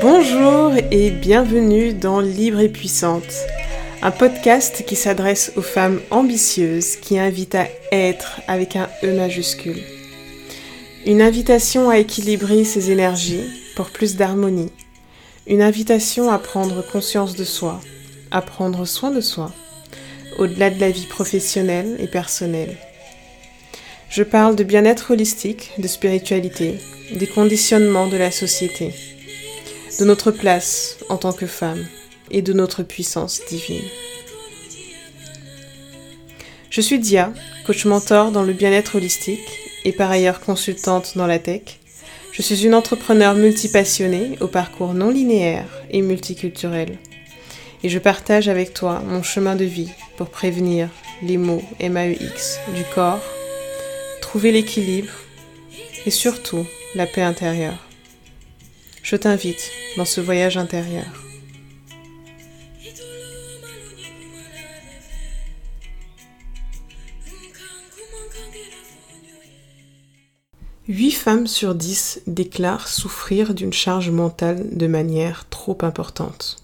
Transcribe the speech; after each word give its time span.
Bonjour 0.00 0.72
et 0.90 1.10
bienvenue 1.10 1.92
dans 1.94 2.20
Libre 2.20 2.60
et 2.60 2.68
Puissante, 2.68 3.22
un 4.02 4.10
podcast 4.10 4.84
qui 4.86 4.96
s'adresse 4.96 5.52
aux 5.56 5.62
femmes 5.62 6.00
ambitieuses 6.10 6.96
qui 6.96 7.18
invitent 7.18 7.54
à 7.54 7.68
être 7.90 8.40
avec 8.46 8.76
un 8.76 8.88
E 9.02 9.14
majuscule. 9.14 9.82
Une 11.06 11.22
invitation 11.22 11.90
à 11.90 11.98
équilibrer 11.98 12.64
ses 12.64 12.90
énergies 12.90 13.44
pour 13.76 13.90
plus 13.90 14.16
d'harmonie. 14.16 14.72
Une 15.46 15.62
invitation 15.62 16.30
à 16.30 16.38
prendre 16.38 16.86
conscience 16.86 17.34
de 17.34 17.44
soi, 17.44 17.80
à 18.30 18.40
prendre 18.40 18.84
soin 18.84 19.10
de 19.10 19.20
soi, 19.20 19.52
au-delà 20.38 20.70
de 20.70 20.80
la 20.80 20.90
vie 20.90 21.06
professionnelle 21.06 21.96
et 21.98 22.06
personnelle. 22.06 22.76
Je 24.14 24.22
parle 24.22 24.54
de 24.54 24.62
bien-être 24.62 25.10
holistique, 25.10 25.72
de 25.78 25.88
spiritualité, 25.88 26.78
des 27.12 27.26
conditionnements 27.26 28.06
de 28.06 28.16
la 28.16 28.30
société 28.30 28.94
de 29.98 30.04
notre 30.04 30.30
place 30.30 30.98
en 31.08 31.16
tant 31.16 31.32
que 31.32 31.46
femme 31.46 31.84
et 32.30 32.40
de 32.40 32.52
notre 32.52 32.84
puissance 32.84 33.40
divine. 33.48 33.82
Je 36.70 36.80
suis 36.80 37.00
Dia, 37.00 37.32
coach 37.66 37.86
mentor 37.86 38.30
dans 38.30 38.44
le 38.44 38.52
bien-être 38.52 38.94
holistique 38.94 39.58
et 39.84 39.90
par 39.90 40.12
ailleurs 40.12 40.38
consultante 40.38 41.14
dans 41.16 41.26
la 41.26 41.40
tech. 41.40 41.80
Je 42.30 42.42
suis 42.42 42.64
une 42.64 42.76
entrepreneur 42.76 43.34
multipassionnée 43.34 44.38
au 44.40 44.46
parcours 44.46 44.94
non 44.94 45.10
linéaire 45.10 45.66
et 45.90 46.02
multiculturel. 46.02 46.98
Et 47.82 47.88
je 47.88 47.98
partage 47.98 48.48
avec 48.48 48.74
toi 48.74 49.02
mon 49.04 49.24
chemin 49.24 49.56
de 49.56 49.64
vie 49.64 49.90
pour 50.16 50.28
prévenir 50.28 50.88
les 51.20 51.36
maux 51.36 51.64
MAEX 51.80 52.60
du 52.76 52.84
corps, 52.94 53.20
trouver 54.34 54.50
l'équilibre 54.50 55.12
et 56.06 56.10
surtout 56.10 56.66
la 56.96 57.06
paix 57.06 57.22
intérieure 57.22 57.78
je 59.04 59.14
t'invite 59.14 59.70
dans 59.96 60.04
ce 60.04 60.20
voyage 60.20 60.56
intérieur. 60.56 61.04
Huit 70.88 71.12
femmes 71.12 71.46
sur 71.46 71.76
dix 71.76 72.20
déclarent 72.26 72.88
souffrir 72.88 73.54
d'une 73.54 73.72
charge 73.72 74.10
mentale 74.10 74.76
de 74.76 74.88
manière 74.88 75.48
trop 75.48 75.78
importante. 75.82 76.56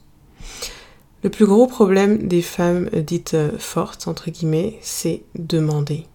Le 1.22 1.30
plus 1.30 1.46
gros 1.46 1.68
problème 1.68 2.26
des 2.26 2.42
femmes 2.42 2.90
dites 2.92 3.36
fortes, 3.58 4.08
entre 4.08 4.28
guillemets, 4.28 4.76
c'est 4.82 5.22
demander. 5.36 6.08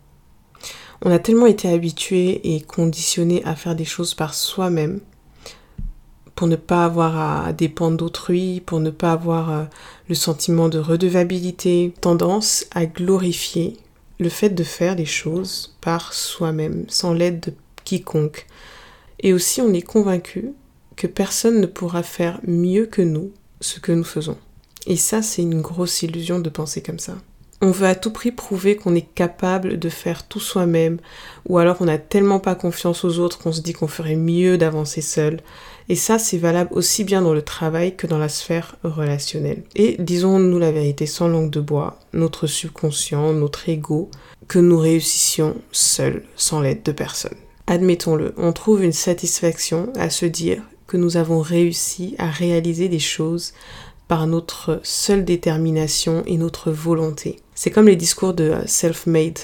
On 1.08 1.12
a 1.12 1.20
tellement 1.20 1.46
été 1.46 1.70
habitués 1.70 2.56
et 2.56 2.62
conditionnés 2.62 3.44
à 3.46 3.56
faire 3.56 3.76
des 3.76 3.86
choses 3.86 4.16
par 4.16 4.34
soi-même 4.34 5.02
pour 6.34 6.48
ne 6.48 6.56
pas 6.56 6.84
avoir 6.84 7.46
à 7.46 7.54
dépendre 7.54 7.98
d'autrui, 7.98 8.60
pour 8.66 8.80
ne 8.80 8.90
pas 8.90 9.12
avoir 9.12 9.52
euh, 9.52 9.64
le 10.10 10.16
sentiment 10.16 10.68
de 10.68 10.80
redevabilité, 10.80 11.94
tendance 12.02 12.66
à 12.72 12.88
glorifier 12.88 13.78
le 14.20 14.30
fait 14.30 14.50
de 14.50 14.64
faire 14.64 14.96
des 14.96 15.06
choses 15.06 15.78
par 15.80 16.12
soi-même, 16.12 16.86
sans 16.88 17.14
l'aide 17.14 17.40
de 17.40 17.54
quiconque. 17.84 18.48
Et 19.20 19.32
aussi 19.32 19.62
on 19.62 19.74
est 19.74 19.84
convaincu 19.84 20.54
que 20.96 21.06
personne 21.06 21.62
ne 21.62 21.68
pourra 21.68 22.02
faire 22.02 22.40
mieux 22.48 22.88
que 22.88 23.04
nous 23.04 23.32
ce 23.62 23.80
que 23.80 23.92
nous 23.92 24.04
faisons. 24.04 24.38
Et 24.88 24.98
ça, 24.98 25.22
c'est 25.22 25.44
une 25.44 25.62
grosse 25.62 26.02
illusion 26.02 26.40
de 26.40 26.50
penser 26.50 26.82
comme 26.82 27.00
ça. 27.00 27.16
On 27.62 27.72
veut 27.72 27.88
à 27.88 27.96
tout 27.96 28.12
prix 28.12 28.32
prouver 28.32 28.76
qu'on 28.76 28.96
est 28.96 29.14
capable 29.16 29.80
de 29.80 29.90
faire 29.90 30.28
tout 30.28 30.42
soi-même, 30.42 31.00
ou 31.48 31.58
alors 31.58 31.78
on 31.80 31.86
n'a 31.86 31.98
tellement 31.98 32.40
pas 32.40 32.54
confiance 32.54 33.06
aux 33.06 33.20
autres 33.20 33.40
qu'on 33.40 33.54
se 33.54 33.62
dit 33.62 33.74
qu'on 33.74 33.88
ferait 33.88 34.16
mieux 34.16 34.58
d'avancer 34.58 35.02
seul. 35.02 35.40
Et 35.88 35.96
ça, 35.96 36.20
c'est 36.20 36.38
valable 36.38 36.72
aussi 36.74 37.04
bien 37.04 37.22
dans 37.22 37.34
le 37.34 37.42
travail 37.42 37.96
que 37.96 38.08
dans 38.08 38.18
la 38.18 38.28
sphère 38.28 38.76
relationnelle. 38.84 39.64
Et 39.76 39.96
disons-nous 40.00 40.60
la 40.60 40.72
vérité 40.72 41.06
sans 41.06 41.28
langue 41.28 41.50
de 41.50 41.62
bois, 41.62 42.00
notre 42.12 42.46
subconscient, 42.46 43.32
notre 43.34 43.70
ego, 43.70 44.10
que 44.48 44.60
nous 44.60 44.78
réussissions 44.78 45.56
seuls, 45.72 46.24
sans 46.36 46.60
l'aide 46.60 46.84
de 46.84 46.92
personne. 46.92 47.38
Admettons-le, 47.68 48.34
on 48.38 48.52
trouve 48.52 48.84
une 48.84 48.92
satisfaction 48.92 49.92
à 49.96 50.10
se 50.10 50.26
dire 50.26 50.62
que 50.88 50.98
nous 50.98 51.18
avons 51.18 51.40
réussi 51.40 52.16
à 52.20 52.30
réaliser 52.30 52.90
des 52.90 53.00
choses 53.00 53.54
par 54.08 54.28
notre 54.28 54.80
seule 54.84 55.26
détermination 55.26 56.24
et 56.26 56.38
notre 56.38 56.72
volonté. 56.72 57.40
C'est 57.54 57.72
comme 57.72 57.88
les 57.88 57.96
discours 57.96 58.34
de 58.34 58.56
self-made 58.66 59.40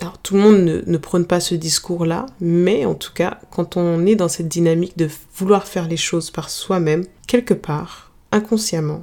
alors 0.00 0.18
tout 0.18 0.34
le 0.34 0.40
monde 0.40 0.82
ne, 0.86 0.98
prône 0.98 1.26
pas 1.26 1.40
ce 1.40 1.54
discours-là, 1.54 2.26
mais 2.40 2.84
en 2.84 2.94
tout 2.94 3.12
cas, 3.12 3.38
quand 3.50 3.76
on 3.76 4.04
est 4.06 4.16
dans 4.16 4.28
cette 4.28 4.48
dynamique 4.48 4.98
de 4.98 5.08
vouloir 5.36 5.66
faire 5.66 5.86
les 5.86 5.96
choses 5.96 6.30
par 6.30 6.50
soi-même, 6.50 7.04
quelque 7.26 7.54
part, 7.54 8.12
inconsciemment, 8.32 9.02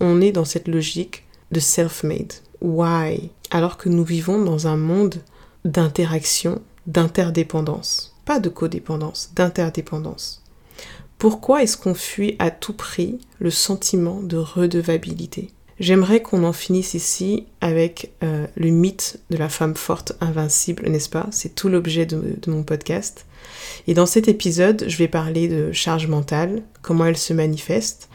on 0.00 0.20
est 0.20 0.32
dans 0.32 0.44
cette 0.44 0.68
logique 0.68 1.24
de 1.52 1.60
self-made. 1.60 2.32
Why? 2.62 3.30
Alors 3.50 3.76
que 3.76 3.88
nous 3.88 4.04
vivons 4.04 4.42
dans 4.42 4.66
un 4.66 4.76
monde 4.76 5.16
d'interaction, 5.64 6.62
d'interdépendance. 6.86 8.16
Pas 8.24 8.40
de 8.40 8.48
codépendance, 8.48 9.30
d'interdépendance. 9.34 10.42
Pourquoi 11.18 11.62
est-ce 11.62 11.76
qu'on 11.76 11.94
fuit 11.94 12.36
à 12.38 12.50
tout 12.50 12.74
prix 12.74 13.18
le 13.38 13.50
sentiment 13.50 14.20
de 14.20 14.36
redevabilité? 14.36 15.50
J'aimerais 15.78 16.22
qu'on 16.22 16.44
en 16.44 16.52
finisse 16.52 16.94
ici 16.94 17.44
avec 17.60 18.12
euh, 18.22 18.46
le 18.56 18.70
mythe 18.70 19.20
de 19.30 19.36
la 19.36 19.48
femme 19.50 19.76
forte 19.76 20.12
invincible, 20.20 20.88
n'est-ce 20.88 21.10
pas? 21.10 21.26
C'est 21.30 21.54
tout 21.54 21.68
l'objet 21.68 22.06
de, 22.06 22.36
de, 22.40 22.50
mon 22.50 22.62
podcast. 22.62 23.26
Et 23.86 23.92
dans 23.92 24.06
cet 24.06 24.28
épisode, 24.28 24.84
je 24.88 24.96
vais 24.96 25.08
parler 25.08 25.48
de 25.48 25.72
charge 25.72 26.06
mentale, 26.06 26.62
comment 26.80 27.04
elle 27.04 27.18
se 27.18 27.34
manifeste. 27.34 28.08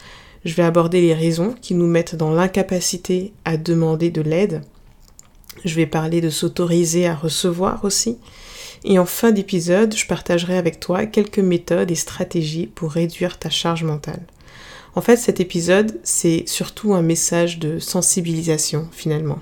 Je 0.44 0.54
vais 0.54 0.64
aborder 0.64 1.00
les 1.00 1.14
raisons 1.14 1.54
qui 1.60 1.74
nous 1.74 1.86
mettent 1.86 2.16
dans 2.16 2.32
l'incapacité 2.32 3.32
à 3.44 3.56
demander 3.56 4.10
de 4.10 4.22
l'aide. 4.22 4.62
Je 5.64 5.76
vais 5.76 5.86
parler 5.86 6.20
de 6.20 6.30
s'autoriser 6.30 7.06
à 7.06 7.14
recevoir 7.14 7.84
aussi. 7.84 8.18
Et 8.84 8.98
en 8.98 9.06
fin 9.06 9.30
d'épisode, 9.30 9.94
je 9.94 10.06
partagerai 10.06 10.56
avec 10.56 10.80
toi 10.80 11.06
quelques 11.06 11.38
méthodes 11.38 11.90
et 11.90 11.96
stratégies 11.96 12.66
pour 12.66 12.92
réduire 12.92 13.38
ta 13.38 13.50
charge 13.50 13.84
mentale. 13.84 14.22
En 14.94 15.00
fait, 15.00 15.16
cet 15.16 15.40
épisode, 15.40 15.98
c'est 16.02 16.44
surtout 16.46 16.94
un 16.94 17.02
message 17.02 17.58
de 17.58 17.78
sensibilisation 17.78 18.88
finalement. 18.92 19.38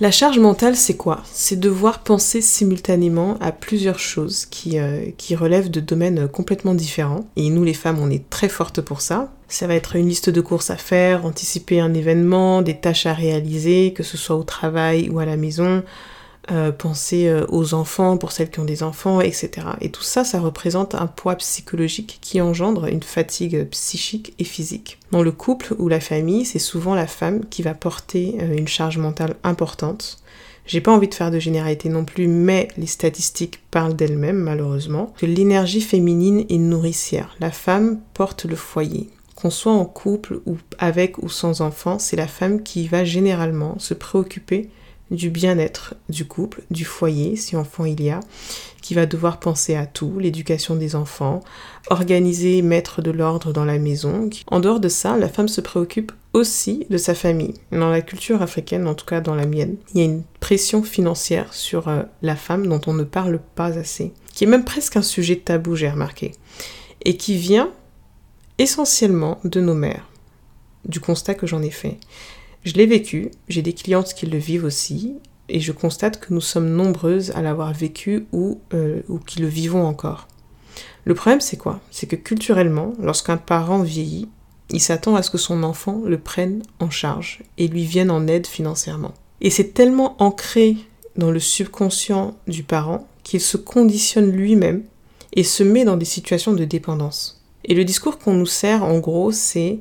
La 0.00 0.10
charge 0.10 0.38
mentale, 0.38 0.76
c'est 0.76 0.96
quoi? 0.96 1.22
C'est 1.30 1.60
devoir 1.60 2.02
penser 2.02 2.40
simultanément 2.40 3.36
à 3.38 3.52
plusieurs 3.52 3.98
choses 3.98 4.46
qui, 4.46 4.78
euh, 4.78 5.10
qui 5.18 5.36
relèvent 5.36 5.70
de 5.70 5.80
domaines 5.80 6.26
complètement 6.26 6.74
différents. 6.74 7.26
Et 7.36 7.50
nous, 7.50 7.64
les 7.64 7.74
femmes, 7.74 7.98
on 8.00 8.10
est 8.10 8.28
très 8.30 8.48
fortes 8.48 8.80
pour 8.80 9.02
ça. 9.02 9.30
Ça 9.48 9.66
va 9.66 9.74
être 9.74 9.96
une 9.96 10.08
liste 10.08 10.30
de 10.30 10.40
courses 10.40 10.70
à 10.70 10.78
faire, 10.78 11.26
anticiper 11.26 11.80
un 11.80 11.92
événement, 11.92 12.62
des 12.62 12.78
tâches 12.78 13.04
à 13.04 13.12
réaliser, 13.12 13.92
que 13.92 14.02
ce 14.02 14.16
soit 14.16 14.36
au 14.36 14.42
travail 14.42 15.10
ou 15.10 15.18
à 15.18 15.26
la 15.26 15.36
maison, 15.36 15.82
euh, 16.50 16.72
penser 16.72 17.28
euh, 17.28 17.46
aux 17.48 17.74
enfants 17.74 18.16
pour 18.16 18.32
celles 18.32 18.50
qui 18.50 18.58
ont 18.58 18.64
des 18.64 18.82
enfants, 18.82 19.20
etc. 19.20 19.50
Et 19.80 19.90
tout 19.90 20.02
ça, 20.02 20.24
ça 20.24 20.40
représente 20.40 20.94
un 20.96 21.06
poids 21.06 21.36
psychologique 21.36 22.18
qui 22.20 22.40
engendre 22.40 22.86
une 22.86 23.02
fatigue 23.02 23.68
psychique 23.68 24.34
et 24.38 24.44
physique. 24.44 24.98
Dans 25.12 25.22
le 25.22 25.30
couple 25.30 25.74
ou 25.78 25.88
la 25.88 26.00
famille, 26.00 26.44
c'est 26.44 26.58
souvent 26.58 26.94
la 26.94 27.06
femme 27.06 27.44
qui 27.50 27.62
va 27.62 27.74
porter 27.74 28.36
euh, 28.40 28.56
une 28.56 28.66
charge 28.66 28.98
mentale 28.98 29.36
importante. 29.44 30.18
J'ai 30.66 30.80
pas 30.80 30.92
envie 30.92 31.08
de 31.08 31.14
faire 31.14 31.30
de 31.30 31.38
généralité 31.38 31.88
non 31.88 32.04
plus, 32.04 32.26
mais 32.26 32.68
les 32.76 32.86
statistiques 32.86 33.60
parlent 33.70 33.94
d'elles-mêmes, 33.94 34.38
malheureusement. 34.38 35.12
L'énergie 35.22 35.80
féminine 35.80 36.46
est 36.48 36.58
nourricière. 36.58 37.36
La 37.40 37.50
femme 37.50 38.00
porte 38.14 38.44
le 38.44 38.56
foyer. 38.56 39.08
Qu'on 39.36 39.50
soit 39.50 39.72
en 39.72 39.84
couple 39.84 40.40
ou 40.46 40.58
avec 40.78 41.18
ou 41.18 41.28
sans 41.28 41.60
enfant, 41.60 41.98
c'est 41.98 42.16
la 42.16 42.26
femme 42.26 42.62
qui 42.62 42.88
va 42.88 43.04
généralement 43.04 43.78
se 43.78 43.94
préoccuper 43.94 44.68
du 45.10 45.30
bien-être 45.30 45.94
du 46.08 46.24
couple, 46.24 46.62
du 46.70 46.84
foyer, 46.84 47.36
si 47.36 47.56
enfant 47.56 47.84
il 47.84 48.00
y 48.02 48.10
a, 48.10 48.20
qui 48.80 48.94
va 48.94 49.06
devoir 49.06 49.40
penser 49.40 49.74
à 49.74 49.86
tout, 49.86 50.18
l'éducation 50.18 50.76
des 50.76 50.96
enfants, 50.96 51.40
organiser 51.88 52.58
et 52.58 52.62
mettre 52.62 53.02
de 53.02 53.10
l'ordre 53.10 53.52
dans 53.52 53.64
la 53.64 53.78
maison. 53.78 54.30
En 54.46 54.60
dehors 54.60 54.80
de 54.80 54.88
ça, 54.88 55.16
la 55.16 55.28
femme 55.28 55.48
se 55.48 55.60
préoccupe 55.60 56.12
aussi 56.32 56.86
de 56.90 56.96
sa 56.96 57.14
famille. 57.14 57.54
Dans 57.72 57.90
la 57.90 58.02
culture 58.02 58.42
africaine, 58.42 58.86
en 58.86 58.94
tout 58.94 59.06
cas 59.06 59.20
dans 59.20 59.34
la 59.34 59.46
mienne, 59.46 59.76
il 59.94 59.98
y 59.98 60.02
a 60.02 60.06
une 60.06 60.22
pression 60.38 60.82
financière 60.82 61.52
sur 61.52 61.88
euh, 61.88 62.02
la 62.22 62.36
femme 62.36 62.66
dont 62.66 62.80
on 62.86 62.94
ne 62.94 63.04
parle 63.04 63.40
pas 63.54 63.78
assez, 63.78 64.12
qui 64.32 64.44
est 64.44 64.48
même 64.48 64.64
presque 64.64 64.96
un 64.96 65.02
sujet 65.02 65.36
tabou, 65.36 65.74
j'ai 65.74 65.90
remarqué, 65.90 66.32
et 67.04 67.16
qui 67.16 67.36
vient 67.36 67.70
essentiellement 68.58 69.40
de 69.44 69.60
nos 69.60 69.74
mères, 69.74 70.08
du 70.84 71.00
constat 71.00 71.34
que 71.34 71.46
j'en 71.46 71.62
ai 71.62 71.70
fait. 71.70 71.98
Je 72.64 72.74
l'ai 72.74 72.86
vécu, 72.86 73.30
j'ai 73.48 73.62
des 73.62 73.72
clientes 73.72 74.12
qui 74.14 74.26
le 74.26 74.38
vivent 74.38 74.64
aussi, 74.64 75.14
et 75.48 75.60
je 75.60 75.72
constate 75.72 76.20
que 76.20 76.32
nous 76.32 76.40
sommes 76.40 76.70
nombreuses 76.70 77.30
à 77.32 77.42
l'avoir 77.42 77.72
vécu 77.72 78.26
ou, 78.32 78.60
euh, 78.74 79.00
qui 79.26 79.40
le 79.40 79.48
vivons 79.48 79.84
encore. 79.84 80.28
Le 81.04 81.14
problème, 81.14 81.40
c'est 81.40 81.56
quoi? 81.56 81.80
C'est 81.90 82.06
que 82.06 82.16
culturellement, 82.16 82.92
lorsqu'un 83.00 83.36
parent 83.36 83.82
vieillit, 83.82 84.28
il 84.70 84.80
s'attend 84.80 85.16
à 85.16 85.22
ce 85.22 85.30
que 85.30 85.38
son 85.38 85.62
enfant 85.62 86.02
le 86.04 86.18
prenne 86.18 86.62
en 86.78 86.90
charge 86.90 87.42
et 87.58 87.66
lui 87.66 87.84
vienne 87.84 88.10
en 88.10 88.26
aide 88.28 88.46
financièrement. 88.46 89.14
Et 89.40 89.50
c'est 89.50 89.72
tellement 89.74 90.16
ancré 90.22 90.76
dans 91.16 91.30
le 91.30 91.40
subconscient 91.40 92.36
du 92.46 92.62
parent 92.62 93.08
qu'il 93.24 93.40
se 93.40 93.56
conditionne 93.56 94.30
lui-même 94.30 94.84
et 95.32 95.42
se 95.42 95.62
met 95.62 95.84
dans 95.84 95.96
des 95.96 96.04
situations 96.04 96.52
de 96.52 96.64
dépendance. 96.64 97.42
Et 97.64 97.74
le 97.74 97.84
discours 97.84 98.18
qu'on 98.18 98.34
nous 98.34 98.46
sert, 98.46 98.84
en 98.84 98.98
gros, 98.98 99.32
c'est 99.32 99.80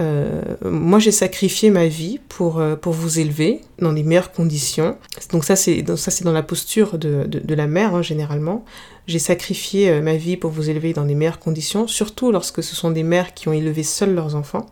euh, 0.00 0.42
moi 0.64 0.98
j'ai 0.98 1.10
sacrifié 1.10 1.70
ma 1.70 1.86
vie 1.86 2.20
pour, 2.28 2.58
euh, 2.58 2.74
pour 2.74 2.92
vous 2.92 3.18
élever 3.18 3.60
dans 3.78 3.92
les 3.92 4.02
meilleures 4.02 4.32
conditions. 4.32 4.96
Donc 5.32 5.44
ça 5.44 5.56
c'est 5.56 5.82
dans, 5.82 5.96
dans 6.24 6.32
la 6.32 6.42
posture 6.42 6.96
de, 6.96 7.24
de, 7.26 7.54
la 7.54 7.66
mère 7.66 7.94
hein, 7.94 8.02
généralement. 8.02 8.64
J'ai 9.06 9.18
sacrifié 9.18 9.90
euh, 9.90 10.02
ma 10.02 10.16
vie 10.16 10.36
pour 10.36 10.50
vous 10.50 10.70
élever 10.70 10.92
dans 10.92 11.04
les 11.04 11.14
meilleures 11.14 11.38
conditions, 11.38 11.86
surtout 11.86 12.32
lorsque 12.32 12.62
ce 12.62 12.74
sont 12.74 12.90
des 12.90 13.02
mères 13.02 13.34
qui 13.34 13.48
ont 13.48 13.52
élevé 13.52 13.82
seules 13.82 14.14
leurs 14.14 14.36
enfants. 14.36 14.66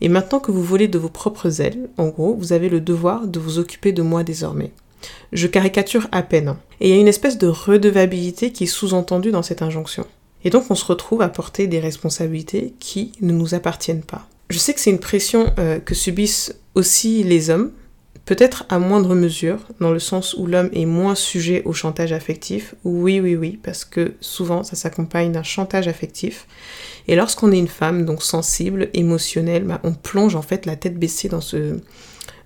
Et 0.00 0.08
maintenant 0.08 0.40
que 0.40 0.50
vous 0.50 0.62
volez 0.62 0.88
de 0.88 0.98
vos 0.98 1.08
propres 1.08 1.60
ailes, 1.60 1.88
en 1.96 2.08
gros, 2.08 2.34
vous 2.34 2.52
avez 2.52 2.68
le 2.68 2.80
devoir 2.80 3.26
de 3.26 3.38
vous 3.38 3.58
occuper 3.58 3.92
de 3.92 4.02
moi 4.02 4.24
désormais. 4.24 4.72
Je 5.32 5.46
caricature 5.46 6.08
à 6.12 6.22
peine. 6.22 6.48
Hein. 6.48 6.58
Et 6.80 6.88
il 6.88 6.94
y 6.94 6.98
a 6.98 7.00
une 7.00 7.08
espèce 7.08 7.38
de 7.38 7.46
redevabilité 7.46 8.50
qui 8.50 8.64
est 8.64 8.68
sous-entendue 8.68 9.30
dans 9.30 9.42
cette 9.42 9.62
injonction. 9.62 10.06
Et 10.44 10.50
donc 10.50 10.70
on 10.70 10.74
se 10.74 10.84
retrouve 10.84 11.22
à 11.22 11.28
porter 11.28 11.66
des 11.66 11.80
responsabilités 11.80 12.74
qui 12.78 13.12
ne 13.20 13.32
nous 13.32 13.54
appartiennent 13.54 14.02
pas. 14.02 14.28
Je 14.50 14.58
sais 14.58 14.74
que 14.74 14.80
c'est 14.80 14.90
une 14.90 15.00
pression 15.00 15.52
euh, 15.58 15.80
que 15.80 15.94
subissent 15.94 16.54
aussi 16.74 17.22
les 17.24 17.50
hommes, 17.50 17.72
peut-être 18.24 18.64
à 18.68 18.78
moindre 18.78 19.14
mesure, 19.14 19.58
dans 19.80 19.90
le 19.90 19.98
sens 19.98 20.34
où 20.34 20.46
l'homme 20.46 20.70
est 20.72 20.86
moins 20.86 21.14
sujet 21.14 21.62
au 21.64 21.72
chantage 21.72 22.12
affectif. 22.12 22.74
Oui, 22.84 23.20
oui, 23.20 23.36
oui, 23.36 23.58
parce 23.62 23.84
que 23.84 24.14
souvent 24.20 24.62
ça 24.62 24.76
s'accompagne 24.76 25.32
d'un 25.32 25.42
chantage 25.42 25.88
affectif. 25.88 26.46
Et 27.08 27.16
lorsqu'on 27.16 27.52
est 27.52 27.58
une 27.58 27.68
femme, 27.68 28.04
donc 28.04 28.22
sensible, 28.22 28.88
émotionnelle, 28.94 29.64
bah, 29.64 29.80
on 29.82 29.92
plonge 29.92 30.36
en 30.36 30.42
fait 30.42 30.66
la 30.66 30.76
tête 30.76 30.98
baissée 30.98 31.28
dans 31.28 31.40
ce, 31.40 31.80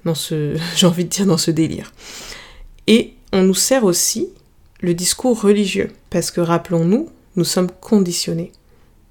dans 0.04 0.14
ce, 0.14 0.56
j'ai 0.76 0.86
envie 0.86 1.04
de 1.04 1.10
dire, 1.10 1.26
dans 1.26 1.38
ce 1.38 1.50
délire. 1.50 1.92
Et 2.86 3.14
on 3.32 3.42
nous 3.42 3.54
sert 3.54 3.84
aussi 3.84 4.28
le 4.80 4.94
discours 4.94 5.40
religieux, 5.40 5.90
parce 6.10 6.30
que 6.30 6.40
rappelons-nous, 6.40 7.08
nous 7.38 7.44
sommes 7.44 7.70
conditionnés 7.80 8.52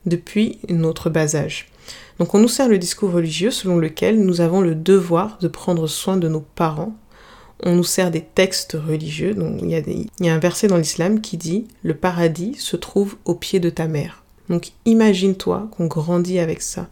depuis 0.06 0.60
notre 0.70 1.10
bas 1.10 1.36
âge. 1.36 1.70
Donc 2.20 2.36
on 2.36 2.40
nous 2.40 2.48
sert 2.48 2.68
le 2.68 2.78
discours 2.78 3.12
religieux 3.12 3.52
selon 3.52 3.78
lequel 3.78 4.20
nous 4.20 4.42
avons 4.42 4.62
le 4.62 4.76
devoir 4.76 5.38
de 5.40 5.48
prendre 5.48 5.88
soin 5.88 6.18
de 6.18 6.28
nos 6.28 6.42
parents. 6.42 6.96
On 7.64 7.74
nous 7.76 7.84
sert 7.84 8.12
des 8.12 8.22
textes 8.22 8.74
religieux. 8.74 9.34
Donc 9.34 9.62
il 9.62 9.70
y 9.70 10.30
a, 10.30 10.34
un 10.34 10.40
verset 10.40 10.68
dans 10.68 10.78
l'islam 10.78 11.22
qui 11.22 11.38
dit 11.38 11.68
Le 11.84 11.96
paradis 11.96 12.56
se 12.56 12.76
trouve 12.76 13.16
au 13.26 13.34
pied 13.34 13.60
de 13.60 13.70
ta 13.70 13.88
mère. 13.88 14.24
Donc 14.50 14.72
imagine-toi 14.86 15.70
qu'on 15.72 15.88
grandit 15.88 16.40
avec 16.40 16.62
ça. 16.62 16.88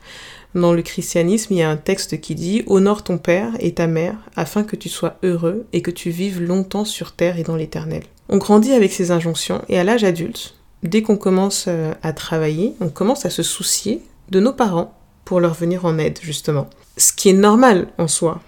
Dans 0.56 0.72
le 0.72 0.82
christianisme, 0.82 1.54
il 1.54 1.58
y 1.60 1.64
a 1.64 1.70
un 1.70 1.78
texte 1.78 2.22
qui 2.22 2.34
dit 2.34 2.64
Honore 2.68 3.04
ton 3.04 3.18
père 3.18 3.52
et 3.60 3.74
ta 3.74 3.88
mère 3.88 4.16
afin 4.38 4.64
que 4.64 4.78
tu 4.78 4.88
sois 4.88 5.18
heureux 5.22 5.66
et 5.74 5.82
que 5.82 5.92
tu 5.92 6.12
vives 6.12 6.42
longtemps 6.42 6.86
sur 6.86 7.12
terre 7.12 7.38
et 7.38 7.44
dans 7.44 7.58
l'éternel. 7.58 8.04
On 8.30 8.38
grandit 8.38 8.72
avec 8.72 8.94
ces 8.94 9.12
injonctions 9.12 9.62
et 9.68 9.78
à 9.78 9.84
l'âge 9.84 10.04
adulte, 10.04 10.56
dès 10.88 11.02
qu'on 11.02 11.18
commence 11.18 11.66
euh, 11.68 11.94
à 12.04 12.14
travailler, 12.14 12.76
on 12.80 12.90
commence 12.90 13.26
à 13.26 13.30
se 13.30 13.44
soucier 13.44 14.02
de 14.30 14.40
nos 14.40 14.54
parents 14.54 14.98
pour 15.24 15.40
leur 15.40 15.54
venir 15.54 15.86
en 15.86 15.98
aide, 15.98 16.20
justement. 16.22 16.70
Ce 16.98 17.12
qui 17.12 17.30
est 17.30 17.34
normal 17.34 17.88
en 17.98 18.08
soi. 18.08 18.42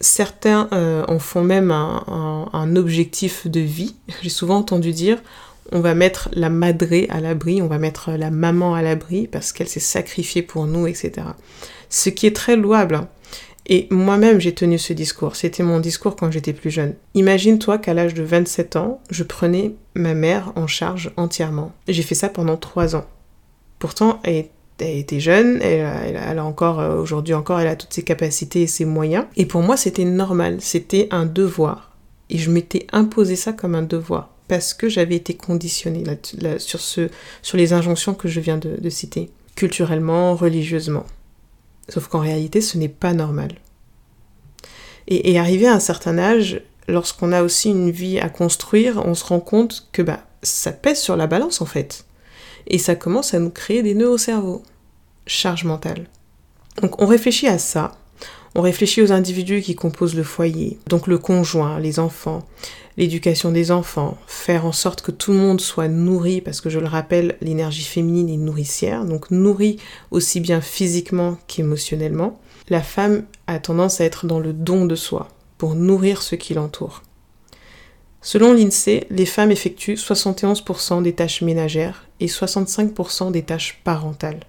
Certains 0.00 0.68
euh, 0.72 1.04
en 1.08 1.18
font 1.18 1.42
même 1.42 1.72
un, 1.72 2.76
objectif 2.76 3.46
de 3.46 3.60
vie. 3.60 3.96
J'ai 4.22 4.28
souvent 4.28 4.58
entendu 4.58 4.92
dire 4.92 5.18
on 5.70 5.80
va 5.80 5.94
mettre 5.94 6.30
la 6.32 6.48
madrée 6.48 7.06
à 7.10 7.20
l'abri, 7.20 7.60
on 7.60 7.66
va 7.66 7.78
mettre 7.78 8.12
la 8.12 8.30
maman 8.30 8.74
à 8.74 8.80
l'abri 8.80 9.26
parce 9.26 9.52
qu'elle 9.52 9.68
s'est 9.68 9.80
sacrifiée 9.80 10.40
pour 10.40 10.66
nous, 10.66 10.86
etc. 10.86 11.26
Ce 11.90 12.08
qui 12.08 12.26
est 12.26 12.34
très 12.34 12.56
louable. 12.56 13.06
Et 13.68 13.86
moi-même, 13.90 14.40
j'ai 14.40 14.54
tenu 14.54 14.78
ce 14.78 14.94
discours. 14.94 15.36
C'était 15.36 15.62
mon 15.62 15.78
discours 15.78 16.16
quand 16.16 16.30
j'étais 16.30 16.54
plus 16.54 16.70
jeune. 16.70 16.94
Imagine-toi 17.14 17.78
qu'à 17.78 17.92
l'âge 17.92 18.14
de 18.14 18.22
27 18.22 18.76
ans, 18.76 19.00
je 19.10 19.22
prenais 19.22 19.74
ma 19.94 20.14
mère 20.14 20.52
en 20.56 20.66
charge 20.66 21.12
entièrement. 21.16 21.72
J'ai 21.86 22.02
fait 22.02 22.14
ça 22.14 22.30
pendant 22.30 22.56
3 22.56 22.96
ans. 22.96 23.06
Pourtant, 23.78 24.20
elle 24.24 24.46
était 24.80 25.20
jeune, 25.20 25.60
elle, 25.60 26.38
a 26.38 26.44
encore, 26.44 26.80
euh, 26.80 26.96
aujourd'hui 26.96 27.34
encore, 27.34 27.60
elle 27.60 27.68
a 27.68 27.76
toutes 27.76 27.92
ses 27.92 28.04
capacités 28.04 28.62
et 28.62 28.66
ses 28.66 28.86
moyens. 28.86 29.26
Et 29.36 29.44
pour 29.44 29.60
moi, 29.60 29.76
c'était 29.76 30.04
normal, 30.04 30.56
c'était 30.60 31.08
un 31.10 31.26
devoir. 31.26 31.96
Et 32.30 32.38
je 32.38 32.50
m'étais 32.50 32.86
imposé 32.92 33.36
ça 33.36 33.52
comme 33.52 33.74
un 33.74 33.82
devoir 33.82 34.30
parce 34.48 34.72
que 34.72 34.88
j'avais 34.88 35.16
été 35.16 35.34
conditionnée 35.34 36.04
sur 36.58 37.56
les 37.58 37.72
injonctions 37.74 38.14
que 38.14 38.28
je 38.28 38.40
viens 38.40 38.56
de 38.56 38.88
citer, 38.88 39.30
culturellement, 39.56 40.34
religieusement. 40.34 41.04
Sauf 41.88 42.08
qu'en 42.08 42.20
réalité, 42.20 42.60
ce 42.60 42.78
n'est 42.78 42.88
pas 42.88 43.14
normal. 43.14 43.52
Et, 45.06 45.38
arrivé 45.38 45.66
à 45.66 45.72
un 45.72 45.80
certain 45.80 46.18
âge, 46.18 46.60
lorsqu'on 46.86 47.32
a 47.32 47.42
aussi 47.42 47.70
une 47.70 47.90
vie 47.90 48.18
à 48.18 48.28
construire, 48.28 49.02
on 49.06 49.14
se 49.14 49.24
rend 49.24 49.40
compte 49.40 49.88
que 49.92 50.02
bah, 50.02 50.20
ça 50.42 50.70
pèse 50.70 51.00
sur 51.00 51.16
la 51.16 51.26
balance 51.26 51.62
en 51.62 51.66
fait. 51.66 52.04
Et 52.66 52.76
ça 52.76 52.94
commence 52.94 53.32
à 53.32 53.38
nous 53.38 53.50
créer 53.50 53.82
des 53.82 53.94
nœuds 53.94 54.10
au 54.10 54.18
cerveau. 54.18 54.62
Charge 55.26 55.64
mentale. 55.64 56.06
Donc 56.82 57.00
on 57.00 57.06
réfléchit 57.06 57.48
à 57.48 57.58
ça. 57.58 57.96
On 58.54 58.62
réfléchit 58.62 59.02
aux 59.02 59.12
individus 59.12 59.62
qui 59.62 59.74
composent 59.74 60.14
le 60.14 60.22
foyer, 60.22 60.78
donc 60.88 61.06
le 61.06 61.18
conjoint, 61.18 61.78
les 61.78 61.98
enfants, 61.98 62.46
l'éducation 62.96 63.52
des 63.52 63.70
enfants, 63.70 64.18
faire 64.26 64.66
en 64.66 64.72
sorte 64.72 65.02
que 65.02 65.10
tout 65.10 65.32
le 65.32 65.38
monde 65.38 65.60
soit 65.60 65.88
nourri, 65.88 66.40
parce 66.40 66.60
que 66.60 66.70
je 66.70 66.80
le 66.80 66.86
rappelle, 66.86 67.36
l'énergie 67.40 67.84
féminine 67.84 68.28
est 68.28 68.36
nourricière, 68.36 69.04
donc 69.04 69.30
nourrie 69.30 69.78
aussi 70.10 70.40
bien 70.40 70.60
physiquement 70.60 71.38
qu'émotionnellement. 71.46 72.40
La 72.68 72.82
femme 72.82 73.24
a 73.46 73.58
tendance 73.58 74.00
à 74.00 74.04
être 74.04 74.26
dans 74.26 74.40
le 74.40 74.52
don 74.52 74.86
de 74.86 74.96
soi, 74.96 75.28
pour 75.58 75.74
nourrir 75.74 76.22
ce 76.22 76.34
qui 76.34 76.54
l'entoure. 76.54 77.02
Selon 78.20 78.52
l'INSEE, 78.52 79.06
les 79.10 79.26
femmes 79.26 79.52
effectuent 79.52 79.94
71% 79.94 81.02
des 81.02 81.14
tâches 81.14 81.42
ménagères 81.42 82.08
et 82.18 82.26
65% 82.26 83.30
des 83.30 83.42
tâches 83.42 83.80
parentales. 83.84 84.40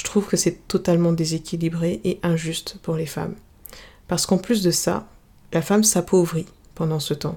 Je 0.00 0.04
trouve 0.06 0.26
que 0.26 0.38
c'est 0.38 0.66
totalement 0.66 1.12
déséquilibré 1.12 2.00
et 2.04 2.20
injuste 2.22 2.76
pour 2.80 2.96
les 2.96 3.04
femmes. 3.04 3.34
Parce 4.08 4.24
qu'en 4.24 4.38
plus 4.38 4.62
de 4.62 4.70
ça, 4.70 5.06
la 5.52 5.60
femme 5.60 5.84
s'appauvrit 5.84 6.46
pendant 6.74 7.00
ce 7.00 7.12
temps. 7.12 7.36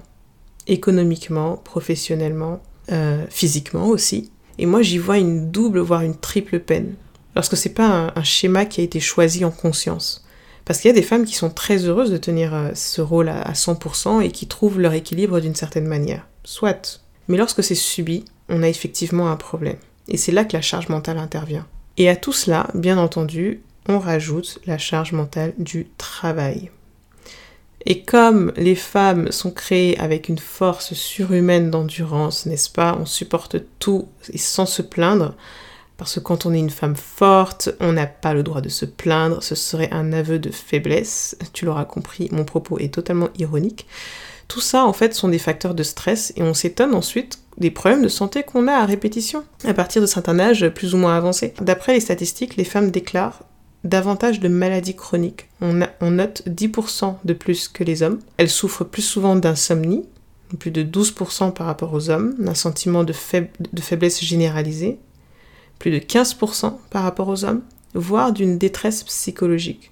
Économiquement, 0.66 1.58
professionnellement, 1.58 2.62
euh, 2.90 3.26
physiquement 3.28 3.86
aussi. 3.88 4.30
Et 4.56 4.64
moi, 4.64 4.80
j'y 4.80 4.96
vois 4.96 5.18
une 5.18 5.50
double, 5.50 5.80
voire 5.80 6.00
une 6.00 6.16
triple 6.16 6.58
peine. 6.58 6.94
Lorsque 7.36 7.58
c'est 7.58 7.74
pas 7.74 8.10
un, 8.16 8.22
schéma 8.22 8.64
qui 8.64 8.80
a 8.80 8.84
été 8.84 8.98
choisi 8.98 9.44
en 9.44 9.50
conscience. 9.50 10.24
Parce 10.64 10.80
qu'il 10.80 10.88
y 10.88 10.92
a 10.92 10.98
des 10.98 11.02
femmes 11.02 11.26
qui 11.26 11.34
sont 11.34 11.50
très 11.50 11.84
heureuses 11.84 12.10
de 12.10 12.16
tenir 12.16 12.54
euh, 12.54 12.70
ce 12.74 13.02
rôle 13.02 13.28
à, 13.28 13.42
à 13.42 13.52
100% 13.52 14.22
et 14.22 14.30
qui 14.30 14.46
trouvent 14.46 14.80
leur 14.80 14.94
équilibre 14.94 15.38
d'une 15.38 15.54
certaine 15.54 15.86
manière. 15.86 16.26
Soit. 16.44 17.02
Mais 17.28 17.36
lorsque 17.36 17.62
c'est 17.62 17.74
subi, 17.74 18.24
on 18.48 18.62
a 18.62 18.68
effectivement 18.70 19.30
un 19.30 19.36
problème. 19.36 19.76
Et 20.08 20.16
c'est 20.16 20.32
là 20.32 20.46
que 20.46 20.56
la 20.56 20.62
charge 20.62 20.88
mentale 20.88 21.18
intervient. 21.18 21.66
Et 21.96 22.08
à 22.08 22.16
tout 22.16 22.32
cela, 22.32 22.68
bien 22.74 22.98
entendu, 22.98 23.62
on 23.88 23.98
rajoute 23.98 24.58
la 24.66 24.78
charge 24.78 25.12
mentale 25.12 25.54
du 25.58 25.86
travail. 25.98 26.70
Et 27.86 28.02
comme 28.02 28.52
les 28.56 28.74
femmes 28.74 29.30
sont 29.30 29.50
créées 29.50 29.98
avec 29.98 30.28
une 30.28 30.38
force 30.38 30.94
surhumaine 30.94 31.70
d'endurance, 31.70 32.46
n'est-ce 32.46 32.70
pas 32.70 32.96
On 32.98 33.04
supporte 33.04 33.56
tout 33.78 34.08
et 34.32 34.38
sans 34.38 34.66
se 34.66 34.80
plaindre. 34.80 35.34
Parce 35.96 36.14
que 36.14 36.20
quand 36.20 36.46
on 36.46 36.54
est 36.54 36.58
une 36.58 36.70
femme 36.70 36.96
forte, 36.96 37.70
on 37.80 37.92
n'a 37.92 38.06
pas 38.06 38.34
le 38.34 38.42
droit 38.42 38.60
de 38.60 38.68
se 38.68 38.84
plaindre, 38.84 39.42
ce 39.42 39.54
serait 39.54 39.90
un 39.92 40.12
aveu 40.12 40.38
de 40.38 40.50
faiblesse. 40.50 41.36
Tu 41.52 41.66
l'auras 41.66 41.84
compris, 41.84 42.28
mon 42.32 42.44
propos 42.44 42.78
est 42.78 42.92
totalement 42.92 43.28
ironique. 43.38 43.86
Tout 44.48 44.60
ça, 44.60 44.84
en 44.84 44.92
fait, 44.92 45.14
sont 45.14 45.28
des 45.28 45.38
facteurs 45.38 45.74
de 45.74 45.82
stress 45.82 46.32
et 46.36 46.42
on 46.42 46.54
s'étonne 46.54 46.94
ensuite 46.94 47.38
des 47.58 47.70
problèmes 47.70 48.02
de 48.02 48.08
santé 48.08 48.42
qu'on 48.42 48.68
a 48.68 48.74
à 48.74 48.86
répétition 48.86 49.44
à 49.64 49.74
partir 49.74 50.02
de 50.02 50.06
certains 50.06 50.38
âges 50.38 50.68
plus 50.70 50.94
ou 50.94 50.98
moins 50.98 51.16
avancés. 51.16 51.54
D'après 51.60 51.94
les 51.94 52.00
statistiques, 52.00 52.56
les 52.56 52.64
femmes 52.64 52.90
déclarent 52.90 53.42
davantage 53.84 54.40
de 54.40 54.48
maladies 54.48 54.96
chroniques. 54.96 55.48
On, 55.60 56.10
note 56.10 56.42
10% 56.48 57.16
de 57.24 57.32
plus 57.32 57.68
que 57.68 57.84
les 57.84 58.02
hommes. 58.02 58.18
Elles 58.38 58.50
souffrent 58.50 58.84
plus 58.84 59.02
souvent 59.02 59.36
d'insomnie, 59.36 60.06
plus 60.58 60.70
de 60.70 60.82
12% 60.82 61.52
par 61.52 61.66
rapport 61.66 61.92
aux 61.92 62.10
hommes, 62.10 62.34
d'un 62.38 62.54
sentiment 62.54 63.04
de, 63.04 63.12
de 63.72 63.80
faiblesse 63.80 64.22
généralisée, 64.22 64.98
plus 65.78 65.90
de 65.90 65.98
15% 65.98 66.74
par 66.90 67.02
rapport 67.02 67.28
aux 67.28 67.44
hommes, 67.44 67.62
voire 67.94 68.32
d'une 68.32 68.58
détresse 68.58 69.04
psychologique. 69.04 69.90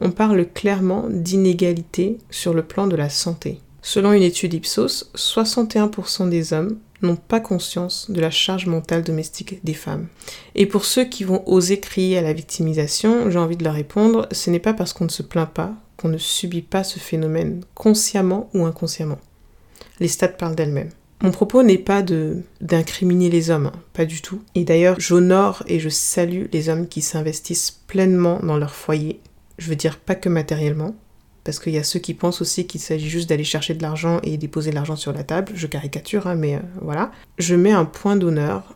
On 0.00 0.10
parle 0.10 0.46
clairement 0.46 1.06
d'inégalité 1.08 2.18
sur 2.30 2.54
le 2.54 2.62
plan 2.62 2.86
de 2.86 2.96
la 2.96 3.10
santé. 3.10 3.60
Selon 3.82 4.12
une 4.12 4.22
étude 4.22 4.54
Ipsos, 4.54 5.10
61% 5.16 6.28
des 6.28 6.52
hommes 6.52 6.78
n'ont 7.02 7.16
pas 7.16 7.40
conscience 7.40 8.10
de 8.10 8.20
la 8.20 8.30
charge 8.30 8.66
mentale 8.66 9.04
domestique 9.04 9.64
des 9.64 9.74
femmes. 9.74 10.08
Et 10.54 10.66
pour 10.66 10.84
ceux 10.84 11.04
qui 11.04 11.24
vont 11.24 11.42
oser 11.46 11.80
crier 11.80 12.18
à 12.18 12.22
la 12.22 12.32
victimisation, 12.32 13.30
j'ai 13.30 13.38
envie 13.38 13.56
de 13.56 13.64
leur 13.64 13.74
répondre, 13.74 14.28
ce 14.32 14.50
n'est 14.50 14.58
pas 14.58 14.74
parce 14.74 14.92
qu'on 14.92 15.04
ne 15.04 15.10
se 15.10 15.22
plaint 15.22 15.48
pas 15.48 15.74
qu'on 15.98 16.08
ne 16.08 16.18
subit 16.18 16.62
pas 16.62 16.84
ce 16.84 16.98
phénomène, 16.98 17.62
consciemment 17.74 18.48
ou 18.54 18.64
inconsciemment. 18.64 19.18
Les 20.00 20.08
stats 20.08 20.28
parlent 20.28 20.54
d'elles-mêmes. 20.54 20.90
Mon 21.20 21.32
propos 21.32 21.64
n'est 21.64 21.76
pas 21.76 22.02
de 22.02 22.42
d'incriminer 22.60 23.28
les 23.28 23.50
hommes, 23.50 23.66
hein, 23.66 23.82
pas 23.92 24.04
du 24.04 24.22
tout. 24.22 24.40
Et 24.54 24.62
d'ailleurs, 24.62 25.00
j'honore 25.00 25.64
et 25.66 25.80
je 25.80 25.88
salue 25.88 26.46
les 26.52 26.68
hommes 26.68 26.86
qui 26.86 27.02
s'investissent 27.02 27.72
pleinement 27.88 28.38
dans 28.44 28.56
leur 28.56 28.74
foyer. 28.76 29.20
Je 29.58 29.68
veux 29.68 29.76
dire 29.76 29.98
pas 29.98 30.14
que 30.14 30.28
matériellement, 30.28 30.94
parce 31.48 31.60
qu'il 31.60 31.72
y 31.72 31.78
a 31.78 31.82
ceux 31.82 31.98
qui 31.98 32.12
pensent 32.12 32.42
aussi 32.42 32.66
qu'il 32.66 32.78
s'agit 32.78 33.08
juste 33.08 33.30
d'aller 33.30 33.42
chercher 33.42 33.72
de 33.72 33.80
l'argent 33.80 34.20
et 34.22 34.36
déposer 34.36 34.68
de 34.68 34.74
l'argent 34.74 34.96
sur 34.96 35.14
la 35.14 35.24
table, 35.24 35.52
je 35.54 35.66
caricature, 35.66 36.26
hein, 36.26 36.34
mais 36.34 36.56
euh, 36.56 36.60
voilà. 36.82 37.10
Je 37.38 37.54
mets 37.54 37.72
un 37.72 37.86
point 37.86 38.16
d'honneur 38.16 38.74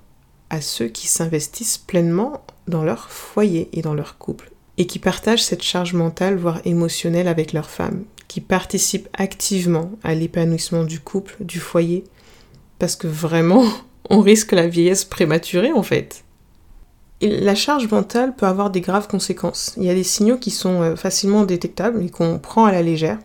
à 0.49 0.63
ceux 0.63 0.89
qui 0.89 1.07
s'investissent 1.07 1.77
pleinement 1.77 2.43
dans 2.69 2.83
leur 2.83 3.11
foyer 3.11 3.69
et 3.75 3.83
dans 3.83 3.93
leur 3.93 4.17
couple, 4.17 4.53
et 4.79 4.87
qui 4.87 4.99
partagent 4.99 5.43
cette 5.43 5.63
charge 5.63 5.93
mentale, 5.93 6.39
voire 6.39 6.63
émotionnelle 6.65 7.29
avec 7.29 7.53
leur 7.53 7.69
femme, 7.69 8.05
qui 8.27 8.41
participent 8.41 9.11
activement 9.13 9.91
à 10.03 10.15
l'épanouissement 10.15 10.85
du 10.85 10.99
couple, 10.99 11.37
du 11.41 11.61
foyer, 11.61 12.05
parce 12.79 12.97
que 12.97 13.07
vraiment, 13.07 13.67
on 14.09 14.21
risque 14.21 14.53
la 14.53 14.67
vieillesse 14.67 15.05
prématurée 15.05 15.73
en 15.73 15.83
fait 15.83 16.25
la 17.23 17.55
charge 17.55 17.89
mentale 17.91 18.35
peut 18.35 18.47
avoir 18.47 18.71
des 18.71 18.81
graves 18.81 19.09
conséquences. 19.09 19.75
Il 19.77 19.85
y 19.85 19.91
a 19.91 19.95
des 19.95 20.05
signaux 20.05 20.37
qui 20.37 20.51
sont 20.51 20.83
euh, 20.83 20.97
facilement 20.97 21.45
détectables 21.45 22.03
et 22.03 22.11
qu'on 22.11 22.39
prend 22.39 22.65
à 22.65 22.73
la 22.73 22.83
légère. 22.83 23.19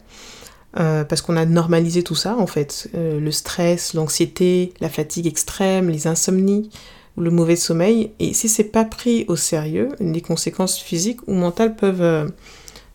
Euh, 0.79 1.03
parce 1.03 1.21
qu'on 1.21 1.37
a 1.37 1.45
normalisé 1.45 2.03
tout 2.03 2.13
ça 2.13 2.35
en 2.37 2.45
fait. 2.45 2.89
Euh, 2.93 3.19
le 3.19 3.31
stress, 3.31 3.93
l'anxiété, 3.93 4.73
la 4.79 4.89
fatigue 4.89 5.25
extrême, 5.25 5.89
les 5.89 6.05
insomnies, 6.05 6.69
le 7.17 7.31
mauvais 7.31 7.55
sommeil. 7.55 8.11
Et 8.19 8.33
si 8.33 8.47
c'est 8.47 8.65
pas 8.65 8.85
pris 8.85 9.25
au 9.27 9.35
sérieux, 9.35 9.89
les 9.99 10.21
conséquences 10.21 10.77
physiques 10.77 11.21
ou 11.25 11.33
mentales 11.33 11.75
peuvent, 11.75 12.31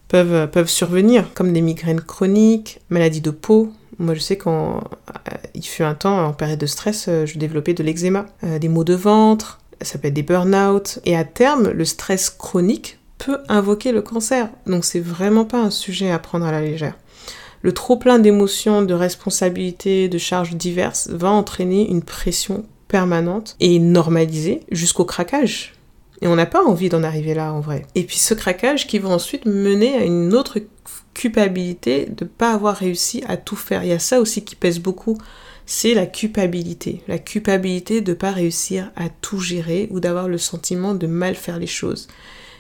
peuvent, 0.07 0.49
peuvent 0.51 0.69
survenir, 0.69 1.33
comme 1.35 1.53
des 1.53 1.63
migraines 1.63 2.03
chroniques, 2.03 2.81
maladies 2.89 3.23
de 3.23 3.31
peau. 3.31 3.73
Moi 3.99 4.15
je 4.15 4.21
sais 4.21 4.39
qu'il 4.39 5.67
fut 5.67 5.83
un 5.83 5.95
temps, 5.95 6.27
en 6.27 6.35
période 6.35 6.61
de 6.61 6.67
stress, 6.67 7.09
je 7.25 7.39
développais 7.39 7.75
de 7.75 7.83
l'eczéma, 7.83 8.27
des 8.61 8.69
maux 8.69 8.85
de 8.85 8.95
ventre, 8.95 9.62
ça 9.85 9.99
peut 9.99 10.09
être 10.09 10.15
des 10.15 10.23
burn-out, 10.23 11.01
et 11.05 11.17
à 11.17 11.25
terme, 11.25 11.71
le 11.71 11.85
stress 11.85 12.31
chronique 12.31 12.99
peut 13.19 13.39
invoquer 13.49 13.93
le 13.93 14.03
cancer. 14.03 14.51
Donc 14.67 14.85
c'est 14.85 15.01
vraiment 15.01 15.45
pas 15.45 15.61
un 15.61 15.71
sujet 15.71 16.11
à 16.11 16.19
prendre 16.19 16.47
à 16.47 16.53
la 16.53 16.61
légère. 16.61 16.97
Le 17.63 17.73
trop 17.73 17.97
plein 17.97 18.19
d'émotions, 18.19 18.83
de 18.83 18.95
responsabilités, 18.95 20.09
de 20.09 20.19
charges 20.19 20.57
diverses 20.57 21.09
va 21.09 21.31
entraîner 21.31 21.89
une 21.89 22.03
pression 22.03 22.65
permanente 22.89 23.57
et 23.61 23.79
normalisée 23.79 24.61
jusqu'au 24.73 25.05
craquage. 25.05 25.75
Et 26.21 26.27
on 26.27 26.35
n'a 26.37 26.47
pas 26.47 26.65
envie 26.65 26.89
d'en 26.89 27.03
arriver 27.03 27.35
là 27.35 27.53
en 27.53 27.61
vrai. 27.61 27.87
Et 27.95 28.05
puis 28.05 28.19
ce 28.19 28.35
craquage 28.35 28.87
qui 28.87 28.99
va 28.99 29.09
ensuite 29.09 29.47
mener 29.47 29.95
à 29.95 30.05
une 30.05 30.35
autre 30.35 30.59
culpabilité 31.15 32.07
de 32.07 32.25
ne 32.25 32.29
pas 32.29 32.53
avoir 32.53 32.77
réussi 32.77 33.23
à 33.29 33.37
tout 33.37 33.57
faire. 33.57 33.85
Il 33.85 33.91
y 33.91 33.93
a 33.93 33.99
ça 33.99 34.21
aussi 34.21 34.45
qui 34.45 34.57
pèse 34.57 34.81
beaucoup 34.81 35.17
c'est 35.67 35.95
la 35.95 36.07
culpabilité. 36.07 37.03
La 37.09 37.19
culpabilité 37.19 38.01
de 38.01 38.13
ne 38.13 38.17
pas 38.17 38.31
réussir 38.31 38.91
à 38.97 39.09
tout 39.09 39.41
gérer 39.41 39.89
ou 39.91 40.01
d'avoir 40.01 40.29
le 40.29 40.39
sentiment 40.39 40.95
de 40.95 41.07
mal 41.07 41.35
faire 41.35 41.59
les 41.59 41.67
choses. 41.67 42.09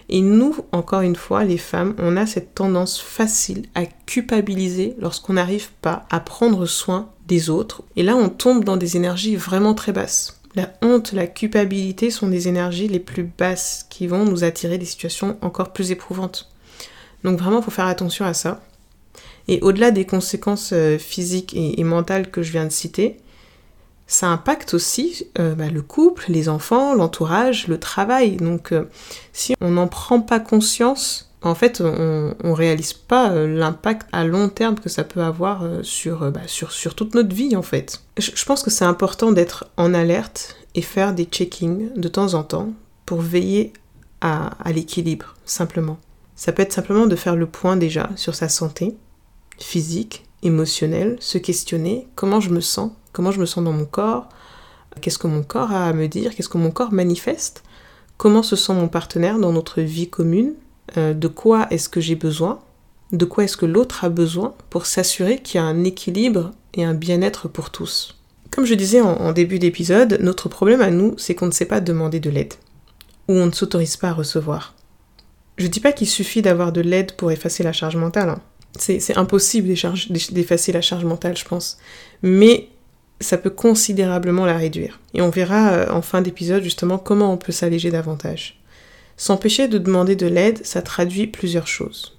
Et 0.08 0.20
nous, 0.20 0.56
encore 0.72 1.00
une 1.00 1.16
fois, 1.16 1.44
les 1.44 1.58
femmes, 1.58 1.94
on 1.98 2.16
a 2.16 2.26
cette 2.26 2.54
tendance 2.54 3.00
facile 3.00 3.66
à 3.74 3.86
culpabiliser 3.86 4.94
lorsqu'on 4.98 5.34
n'arrive 5.34 5.70
pas 5.80 6.06
à 6.10 6.20
prendre 6.20 6.66
soin 6.66 7.10
des 7.28 7.50
autres. 7.50 7.82
Et 7.96 8.02
là, 8.02 8.16
on 8.16 8.28
tombe 8.28 8.64
dans 8.64 8.76
des 8.76 8.96
énergies 8.96 9.36
vraiment 9.36 9.74
très 9.74 9.92
basses. 9.92 10.40
La 10.54 10.70
honte, 10.82 11.12
la 11.12 11.26
culpabilité 11.26 12.10
sont 12.10 12.28
des 12.28 12.46
énergies 12.46 12.88
les 12.88 13.00
plus 13.00 13.22
basses 13.22 13.86
qui 13.88 14.06
vont 14.06 14.24
nous 14.24 14.44
attirer 14.44 14.76
des 14.76 14.84
situations 14.84 15.38
encore 15.40 15.72
plus 15.72 15.90
éprouvantes. 15.90 16.50
Donc 17.24 17.38
vraiment, 17.38 17.60
il 17.60 17.64
faut 17.64 17.70
faire 17.70 17.86
attention 17.86 18.26
à 18.26 18.34
ça. 18.34 18.60
Et 19.48 19.60
au-delà 19.60 19.90
des 19.90 20.06
conséquences 20.06 20.70
euh, 20.72 20.98
physiques 20.98 21.54
et, 21.54 21.82
mentales 21.84 22.30
que 22.30 22.42
je 22.42 22.52
viens 22.52 22.64
de 22.64 22.72
citer, 22.72 23.16
ça 24.06 24.28
impacte 24.28 24.74
aussi 24.74 25.26
euh, 25.38 25.54
bah, 25.54 25.68
le 25.68 25.82
couple, 25.82 26.26
les 26.28 26.48
enfants, 26.48 26.94
l'entourage, 26.94 27.66
le 27.68 27.78
travail. 27.78 28.36
Donc 28.36 28.72
euh, 28.72 28.84
si 29.32 29.54
on 29.60 29.70
n'en 29.70 29.88
prend 29.88 30.20
pas 30.20 30.40
conscience, 30.40 31.30
en 31.44 31.56
fait, 31.56 31.80
on 31.80 32.36
ne 32.44 32.52
réalise 32.52 32.92
pas 32.92 33.34
l'impact 33.34 34.06
à 34.12 34.24
long 34.24 34.48
terme 34.48 34.78
que 34.78 34.88
ça 34.88 35.02
peut 35.02 35.22
avoir 35.22 35.66
sur, 35.82 36.30
bah, 36.30 36.42
sur, 36.46 36.70
sur, 36.70 36.94
toute 36.94 37.16
notre 37.16 37.34
vie, 37.34 37.56
en 37.56 37.62
fait. 37.62 38.00
Je, 38.16 38.44
pense 38.44 38.62
que 38.62 38.70
c'est 38.70 38.84
important 38.84 39.32
d'être 39.32 39.66
en 39.76 39.92
alerte 39.92 40.54
et 40.76 40.82
faire 40.82 41.12
des 41.12 41.24
checkings 41.24 41.92
de 41.96 42.06
temps 42.06 42.34
en 42.34 42.44
temps 42.44 42.72
pour 43.06 43.22
veiller 43.22 43.72
à 44.20 44.52
l'équilibre, 44.72 45.34
simplement. 45.44 45.98
Ça 46.36 46.52
peut 46.52 46.62
être 46.62 46.72
simplement 46.72 47.06
de 47.06 47.16
faire 47.16 47.36
le 47.36 47.46
point 47.46 47.76
déjà 47.76 48.10
sur 48.16 48.34
sa 48.36 48.48
santé, 48.48 48.96
physique, 49.62 50.26
émotionnel, 50.42 51.16
se 51.20 51.38
questionner 51.38 52.08
comment 52.14 52.40
je 52.40 52.50
me 52.50 52.60
sens, 52.60 52.90
comment 53.12 53.30
je 53.30 53.40
me 53.40 53.46
sens 53.46 53.64
dans 53.64 53.72
mon 53.72 53.84
corps, 53.84 54.28
qu'est-ce 55.00 55.18
que 55.18 55.26
mon 55.26 55.42
corps 55.42 55.72
a 55.72 55.88
à 55.88 55.92
me 55.92 56.08
dire, 56.08 56.34
qu'est-ce 56.34 56.48
que 56.48 56.58
mon 56.58 56.70
corps 56.70 56.92
manifeste, 56.92 57.62
comment 58.16 58.42
se 58.42 58.56
sent 58.56 58.74
mon 58.74 58.88
partenaire 58.88 59.38
dans 59.38 59.52
notre 59.52 59.80
vie 59.80 60.08
commune, 60.08 60.54
euh, 60.96 61.14
de 61.14 61.28
quoi 61.28 61.66
est-ce 61.70 61.88
que 61.88 62.00
j'ai 62.00 62.16
besoin, 62.16 62.60
de 63.12 63.24
quoi 63.24 63.44
est-ce 63.44 63.56
que 63.56 63.66
l'autre 63.66 64.04
a 64.04 64.08
besoin 64.08 64.54
pour 64.70 64.86
s'assurer 64.86 65.38
qu'il 65.38 65.60
y 65.60 65.62
a 65.62 65.66
un 65.66 65.84
équilibre 65.84 66.52
et 66.74 66.84
un 66.84 66.94
bien-être 66.94 67.48
pour 67.48 67.70
tous. 67.70 68.18
Comme 68.50 68.64
je 68.64 68.74
disais 68.74 69.00
en, 69.00 69.32
début 69.32 69.58
d'épisode, 69.58 70.18
notre 70.20 70.48
problème 70.48 70.82
à 70.82 70.90
nous, 70.90 71.14
c'est 71.16 71.34
qu'on 71.34 71.46
ne 71.46 71.52
sait 71.52 71.64
pas 71.64 71.80
demander 71.80 72.20
de 72.20 72.28
l'aide, 72.28 72.54
ou 73.28 73.34
on 73.34 73.46
ne 73.46 73.52
s'autorise 73.52 73.96
pas 73.96 74.10
à 74.10 74.12
recevoir. 74.12 74.74
Je 75.56 75.66
dis 75.66 75.80
pas 75.80 75.92
qu'il 75.92 76.08
suffit 76.08 76.42
d'avoir 76.42 76.72
de 76.72 76.80
l'aide 76.80 77.12
pour 77.12 77.30
effacer 77.30 77.62
la 77.62 77.72
charge 77.72 77.96
mentale. 77.96 78.30
Hein 78.30 78.40
c'est 78.78 79.16
impossible 79.16 79.68
d'effacer 80.30 80.72
la 80.72 80.80
charge 80.80 81.04
mentale, 81.04 81.36
je 81.36 81.44
pense. 81.44 81.78
Mais 82.22 82.68
ça 83.20 83.38
peut 83.38 83.50
considérablement 83.50 84.46
la 84.46 84.56
réduire. 84.56 85.00
Et 85.14 85.22
on 85.22 85.30
verra 85.30 85.72
euh, 85.72 85.92
en 85.92 86.02
fin 86.02 86.22
d'épisode 86.22 86.62
justement 86.62 86.98
comment 86.98 87.32
on 87.32 87.36
peut 87.36 87.52
s'alléger 87.52 87.90
davantage. 87.90 88.60
S'empêcher 89.16 89.68
de 89.68 89.78
demander 89.78 90.16
de 90.16 90.26
l'aide, 90.26 90.64
ça 90.64 90.82
traduit 90.82 91.26
plusieurs 91.26 91.68
choses. 91.68 92.18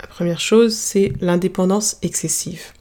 La 0.00 0.06
première 0.06 0.40
chose, 0.40 0.74
c'est 0.74 1.12
l'indépendance 1.20 1.98
excessive. 2.02 2.72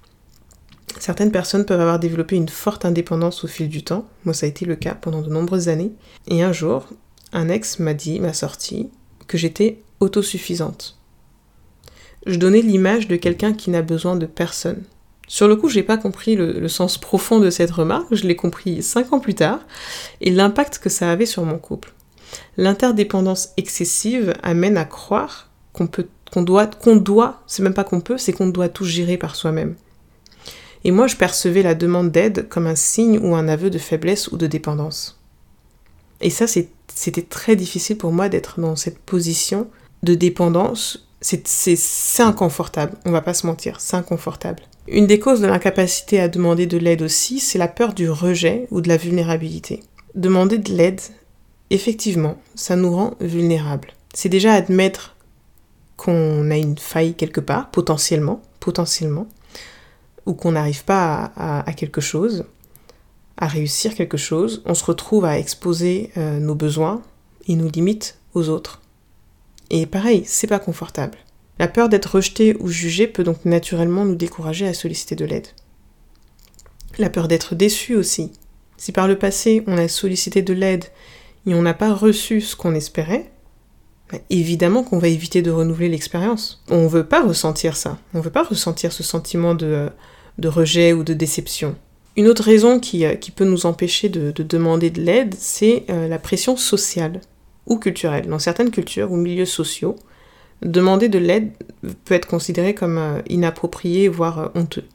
Certaines 0.99 1.31
personnes 1.31 1.65
peuvent 1.65 1.81
avoir 1.81 1.99
développé 1.99 2.35
une 2.35 2.49
forte 2.49 2.85
indépendance 2.85 3.43
au 3.43 3.47
fil 3.47 3.67
du 3.67 3.83
temps. 3.83 4.07
Moi, 4.23 4.33
ça 4.33 4.45
a 4.45 4.49
été 4.49 4.65
le 4.65 4.75
cas 4.75 4.95
pendant 4.95 5.21
de 5.21 5.29
nombreuses 5.29 5.69
années. 5.69 5.91
Et 6.27 6.43
un 6.43 6.53
jour, 6.53 6.87
un 7.33 7.49
ex 7.49 7.79
m'a 7.79 7.93
dit, 7.93 8.19
m'a 8.19 8.33
sorti, 8.33 8.89
que 9.27 9.37
j'étais 9.37 9.79
autosuffisante 9.99 10.96
je 12.27 12.37
donnais 12.37 12.61
l'image 12.61 13.07
de 13.07 13.15
quelqu'un 13.15 13.53
qui 13.53 13.69
n'a 13.69 13.81
besoin 13.81 14.15
de 14.15 14.25
personne. 14.25 14.83
Sur 15.27 15.47
le 15.47 15.57
coup, 15.57 15.67
j'ai 15.67 15.83
pas 15.83 15.97
compris 15.97 16.35
le, 16.35 16.67
sens 16.69 16.97
profond 16.97 17.39
de 17.39 17.49
cette 17.49 17.71
remarque, 17.71 18.15
je 18.15 18.25
l'ai 18.25 18.35
compris 18.35 18.81
cinq 18.81 19.11
ans 19.11 19.19
plus 19.19 19.35
tard, 19.35 19.59
et 20.21 20.31
l'impact 20.31 20.79
que 20.79 20.89
ça 20.89 21.11
avait 21.11 21.25
sur 21.25 21.43
mon 21.43 21.57
couple. 21.57 21.93
L'interdépendance 22.55 23.49
excessive 23.57 24.33
amène 24.41 24.77
à 24.77 24.85
croire 24.85 25.49
qu'on 25.73 25.87
peut, 25.87 26.07
qu'on 26.31 26.43
doit, 26.43 26.67
qu'on 26.67 26.95
doit, 26.95 27.41
c'est 27.45 27.63
même 27.63 27.73
pas 27.73 27.83
qu'on 27.83 28.01
peut, 28.01 28.17
c'est 28.17 28.31
qu'on 28.31 28.47
doit 28.47 28.69
tout 28.69 28.85
gérer 28.85 29.17
par 29.17 29.35
soi-même. 29.35 29.75
Et 30.85 30.91
moi, 30.91 31.07
je 31.07 31.17
percevais 31.17 31.63
la 31.63 31.75
demande 31.75 32.11
d'aide 32.11 32.47
comme 32.47 32.67
un 32.67 32.75
signe 32.75 33.19
ou 33.19 33.35
un 33.35 33.49
aveu 33.49 33.69
de 33.69 33.79
faiblesse 33.79 34.29
ou 34.29 34.37
de 34.37 34.47
dépendance. 34.47 35.19
Et 36.21 36.29
ça, 36.29 36.45
c'était 36.47 37.21
très 37.21 37.55
difficile 37.57 37.97
pour 37.97 38.11
moi 38.11 38.29
d'être 38.29 38.59
dans 38.61 38.75
cette 38.75 38.99
position 38.99 39.69
de 40.03 40.13
dépendance 40.15 41.06
c'est 41.21 42.23
inconfortable, 42.23 42.93
on 43.05 43.11
va 43.11 43.21
pas 43.21 43.33
se 43.33 43.47
mentir, 43.47 43.79
c'est 43.79 43.95
inconfortable. 43.95 44.63
Une 44.87 45.07
des 45.07 45.19
causes 45.19 45.41
de 45.41 45.47
l'incapacité 45.47 46.19
à 46.19 46.27
demander 46.27 46.65
de 46.65 46.77
l'aide 46.77 47.01
aussi, 47.01 47.39
c'est 47.39 47.57
la 47.57 47.67
peur 47.67 47.93
du 47.93 48.09
rejet 48.09 48.67
ou 48.71 48.81
de 48.81 48.87
la 48.87 48.97
vulnérabilité. 48.97 49.83
Demander 50.15 50.57
de 50.57 50.71
l'aide, 50.71 51.01
effectivement, 51.69 52.37
ça 52.55 52.75
nous 52.75 52.95
rend 52.95 53.15
vulnérables. 53.19 53.93
C'est 54.13 54.29
déjà 54.29 54.53
admettre 54.53 55.15
qu'on 55.97 56.49
a 56.51 56.57
une 56.57 56.77
faille 56.77 57.15
quelque 57.15 57.41
part, 57.41 57.69
potentiellement, 57.71 58.41
potentiellement, 58.59 59.27
ou 60.25 60.33
qu'on 60.33 60.51
n'arrive 60.53 60.85
pas 60.85 61.31
à, 61.35 61.73
quelque 61.73 62.01
chose, 62.01 62.45
à 63.37 63.47
réussir 63.47 63.95
quelque 63.95 64.17
chose, 64.17 64.61
on 64.65 64.73
se 64.73 64.85
retrouve 64.85 65.25
à 65.25 65.39
exposer 65.39 66.11
euh, 66.17 66.39
nos 66.39 66.55
besoins 66.55 67.01
et 67.47 67.55
nos 67.55 67.69
limites 67.69 68.17
aux 68.33 68.49
autres. 68.49 68.81
Et 69.69 69.85
pareil, 69.85 70.23
c'est 70.25 70.47
pas 70.47 70.59
confortable. 70.59 71.17
La 71.59 71.67
peur 71.67 71.89
d'être 71.89 72.15
rejeté 72.15 72.55
ou 72.59 72.67
jugé 72.67 73.07
peut 73.07 73.23
donc 73.23 73.45
naturellement 73.45 74.05
nous 74.05 74.15
décourager 74.15 74.67
à 74.67 74.73
solliciter 74.73 75.15
de 75.15 75.25
l'aide. 75.25 75.47
La 76.97 77.09
peur 77.09 77.27
d'être 77.27 77.55
déçu 77.55 77.95
aussi. 77.95 78.31
Si 78.77 78.91
par 78.91 79.07
le 79.07 79.17
passé 79.17 79.63
on 79.67 79.77
a 79.77 79.87
sollicité 79.87 80.41
de 80.41 80.53
l'aide 80.53 80.85
et 81.45 81.55
on 81.55 81.61
n'a 81.61 81.73
pas 81.73 81.93
reçu 81.93 82.41
ce 82.41 82.55
qu'on 82.55 82.75
espérait, 82.75 83.31
bah, 84.11 84.19
évidemment 84.29 84.83
qu'on 84.83 84.99
va 84.99 85.07
éviter 85.07 85.41
de 85.41 85.51
renouveler 85.51 85.89
l'expérience. 85.89 86.63
On 86.69 86.83
ne 86.83 86.87
veut 86.87 87.05
pas 87.05 87.25
ressentir 87.25 87.75
ça. 87.75 87.97
On 88.13 88.19
ne 88.19 88.23
veut 88.23 88.31
pas 88.31 88.43
ressentir 88.43 88.93
ce 88.93 89.03
sentiment 89.03 89.53
de, 89.55 89.89
de 90.37 90.47
rejet 90.47 90.93
ou 90.93 91.03
de 91.03 91.13
déception. 91.13 91.75
Une 92.15 92.27
autre 92.27 92.43
raison 92.43 92.79
qui, 92.79 93.05
euh, 93.05 93.15
peut 93.35 93.45
nous 93.45 93.65
empêcher 93.65 94.09
de, 94.09 94.31
de 94.31 94.43
demander 94.43 94.89
de 94.89 95.01
l'aide, 95.01 95.35
c'est 95.37 95.85
euh, 95.89 96.07
la 96.07 96.19
pression 96.19 96.55
sociale 96.57 97.21
ou 97.67 97.77
culturelle. 97.77 98.27
Dans 98.27 98.39
certaines 98.39 98.71
cultures 98.71 99.11
ou 99.11 99.15
milieux 99.15 99.45
sociaux, 99.45 99.95
demander 100.61 101.09
de 101.09 101.19
l'aide 101.19 101.51
peut 102.05 102.15
être 102.15 102.27
considéré 102.27 102.73
comme 102.73 102.97
euh, 102.97 103.21
inapproprié, 103.29 104.07
voire 104.07 104.39
euh, 104.39 104.47
honteux. 104.55 104.85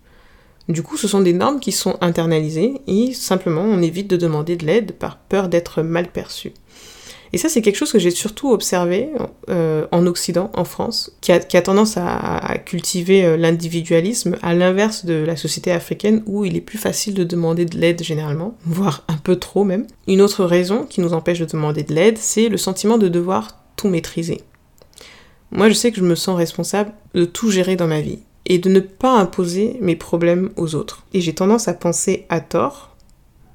Du 0.68 0.82
coup, 0.82 0.96
ce 0.96 1.08
sont 1.08 1.20
des 1.20 1.32
normes 1.32 1.60
qui 1.60 1.72
sont 1.72 1.96
internalisées 2.00 2.80
et 2.86 3.12
simplement 3.12 3.62
on 3.62 3.82
évite 3.82 4.08
de 4.08 4.16
demander 4.16 4.56
de 4.56 4.64
l'aide 4.64 4.92
par 4.92 5.18
peur 5.18 5.48
d'être 5.48 5.82
mal 5.82 6.08
perçu. 6.08 6.52
Et 7.32 7.38
ça, 7.38 7.48
c'est 7.48 7.62
quelque 7.62 7.76
chose 7.76 7.92
que 7.92 7.98
j'ai 7.98 8.10
surtout 8.10 8.50
observé 8.50 9.08
euh, 9.48 9.86
en 9.90 10.06
Occident, 10.06 10.50
en 10.54 10.64
France, 10.64 11.16
qui 11.22 11.32
a, 11.32 11.40
tendance 11.40 11.96
à, 11.96 12.58
cultiver 12.66 13.24
euh, 13.24 13.36
l'individualisme, 13.38 14.36
à 14.42 14.54
l'inverse 14.54 15.06
de 15.06 15.14
la 15.14 15.36
société 15.36 15.72
africaine 15.72 16.22
où 16.26 16.44
il 16.44 16.56
est 16.56 16.60
plus 16.60 16.76
facile 16.76 17.14
de 17.14 17.24
demander 17.24 17.64
de 17.64 17.78
l'aide 17.78 18.02
généralement, 18.02 18.56
voire 18.64 19.04
un 19.08 19.16
peu 19.16 19.36
trop 19.36 19.64
même. 19.64 19.86
Une 20.06 20.20
autre 20.20 20.44
raison 20.44 20.84
qui 20.84 21.00
nous 21.00 21.14
empêche 21.14 21.38
de 21.38 21.46
demander 21.46 21.84
de 21.84 21.94
l'aide, 21.94 22.18
c'est 22.18 22.50
le 22.50 22.58
sentiment 22.58 22.98
de 22.98 23.08
devoir 23.08 23.62
tout 23.76 23.88
maîtriser. 23.88 24.42
Moi, 25.50 25.68
je 25.68 25.74
sais 25.74 25.90
que 25.90 25.98
je 25.98 26.04
me 26.04 26.14
sens 26.14 26.36
responsable 26.36 26.92
de 27.14 27.24
tout 27.24 27.50
gérer 27.50 27.76
dans 27.76 27.86
ma 27.86 28.00
vie 28.00 28.20
et 28.44 28.58
de 28.58 28.68
ne 28.68 28.80
pas 28.80 29.18
imposer 29.18 29.78
mes 29.80 29.96
problèmes 29.96 30.50
aux 30.56 30.74
autres. 30.74 31.04
Et 31.14 31.20
j'ai 31.20 31.34
tendance 31.34 31.68
à 31.68 31.74
penser 31.74 32.26
à 32.28 32.40
tort 32.40 32.96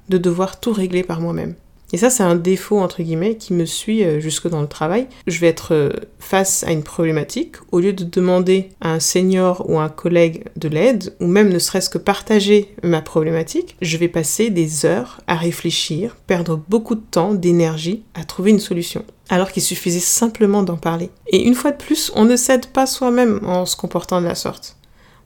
de 0.08 0.18
devoir 0.18 0.58
tout 0.60 0.72
régler 0.72 1.02
par 1.02 1.20
moi-même. 1.20 1.54
Et 1.92 1.96
ça, 1.96 2.10
c'est 2.10 2.22
un 2.22 2.36
défaut, 2.36 2.78
entre 2.78 3.02
guillemets, 3.02 3.36
qui 3.36 3.54
me 3.54 3.64
suit 3.64 4.04
euh, 4.04 4.20
jusque 4.20 4.48
dans 4.48 4.60
le 4.60 4.68
travail. 4.68 5.06
Je 5.26 5.38
vais 5.40 5.46
être 5.46 5.72
euh, 5.74 5.90
face 6.18 6.62
à 6.64 6.72
une 6.72 6.82
problématique, 6.82 7.56
au 7.72 7.80
lieu 7.80 7.92
de 7.92 8.04
demander 8.04 8.68
à 8.80 8.92
un 8.92 9.00
senior 9.00 9.64
ou 9.68 9.78
à 9.78 9.84
un 9.84 9.88
collègue 9.88 10.44
de 10.56 10.68
l'aide, 10.68 11.14
ou 11.20 11.26
même 11.26 11.48
ne 11.48 11.58
serait-ce 11.58 11.88
que 11.88 11.98
partager 11.98 12.74
ma 12.82 13.00
problématique, 13.00 13.76
je 13.80 13.96
vais 13.96 14.08
passer 14.08 14.50
des 14.50 14.84
heures 14.84 15.20
à 15.26 15.36
réfléchir, 15.36 16.16
perdre 16.26 16.60
beaucoup 16.68 16.94
de 16.94 17.00
temps, 17.00 17.34
d'énergie 17.34 18.02
à 18.14 18.24
trouver 18.24 18.50
une 18.50 18.60
solution. 18.60 19.04
Alors 19.30 19.52
qu'il 19.52 19.62
suffisait 19.62 20.00
simplement 20.00 20.62
d'en 20.62 20.76
parler. 20.76 21.10
Et 21.28 21.46
une 21.46 21.54
fois 21.54 21.70
de 21.70 21.76
plus, 21.76 22.10
on 22.14 22.24
ne 22.24 22.36
cède 22.36 22.66
pas 22.66 22.86
soi-même 22.86 23.40
en 23.44 23.66
se 23.66 23.76
comportant 23.76 24.20
de 24.20 24.26
la 24.26 24.34
sorte 24.34 24.77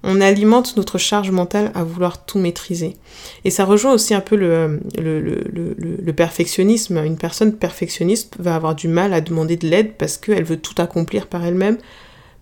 on 0.04 0.20
alimente 0.20 0.76
notre 0.76 0.98
charge 0.98 1.30
mentale 1.30 1.70
à 1.74 1.84
vouloir 1.84 2.24
tout 2.24 2.38
maîtriser. 2.38 2.96
Et 3.44 3.50
ça 3.50 3.64
rejoint 3.64 3.92
aussi 3.92 4.14
un 4.14 4.20
peu 4.20 4.36
le, 4.36 6.12
perfectionnisme. 6.12 6.98
Une 6.98 7.16
personne 7.16 7.54
perfectionniste 7.54 8.36
va 8.38 8.54
avoir 8.54 8.74
du 8.74 8.88
mal 8.88 9.12
à 9.12 9.20
demander 9.20 9.56
de 9.56 9.68
l'aide 9.68 9.94
parce 9.96 10.16
qu'elle 10.16 10.44
veut 10.44 10.58
tout 10.58 10.74
accomplir 10.78 11.26
par 11.26 11.44
elle-même, 11.44 11.78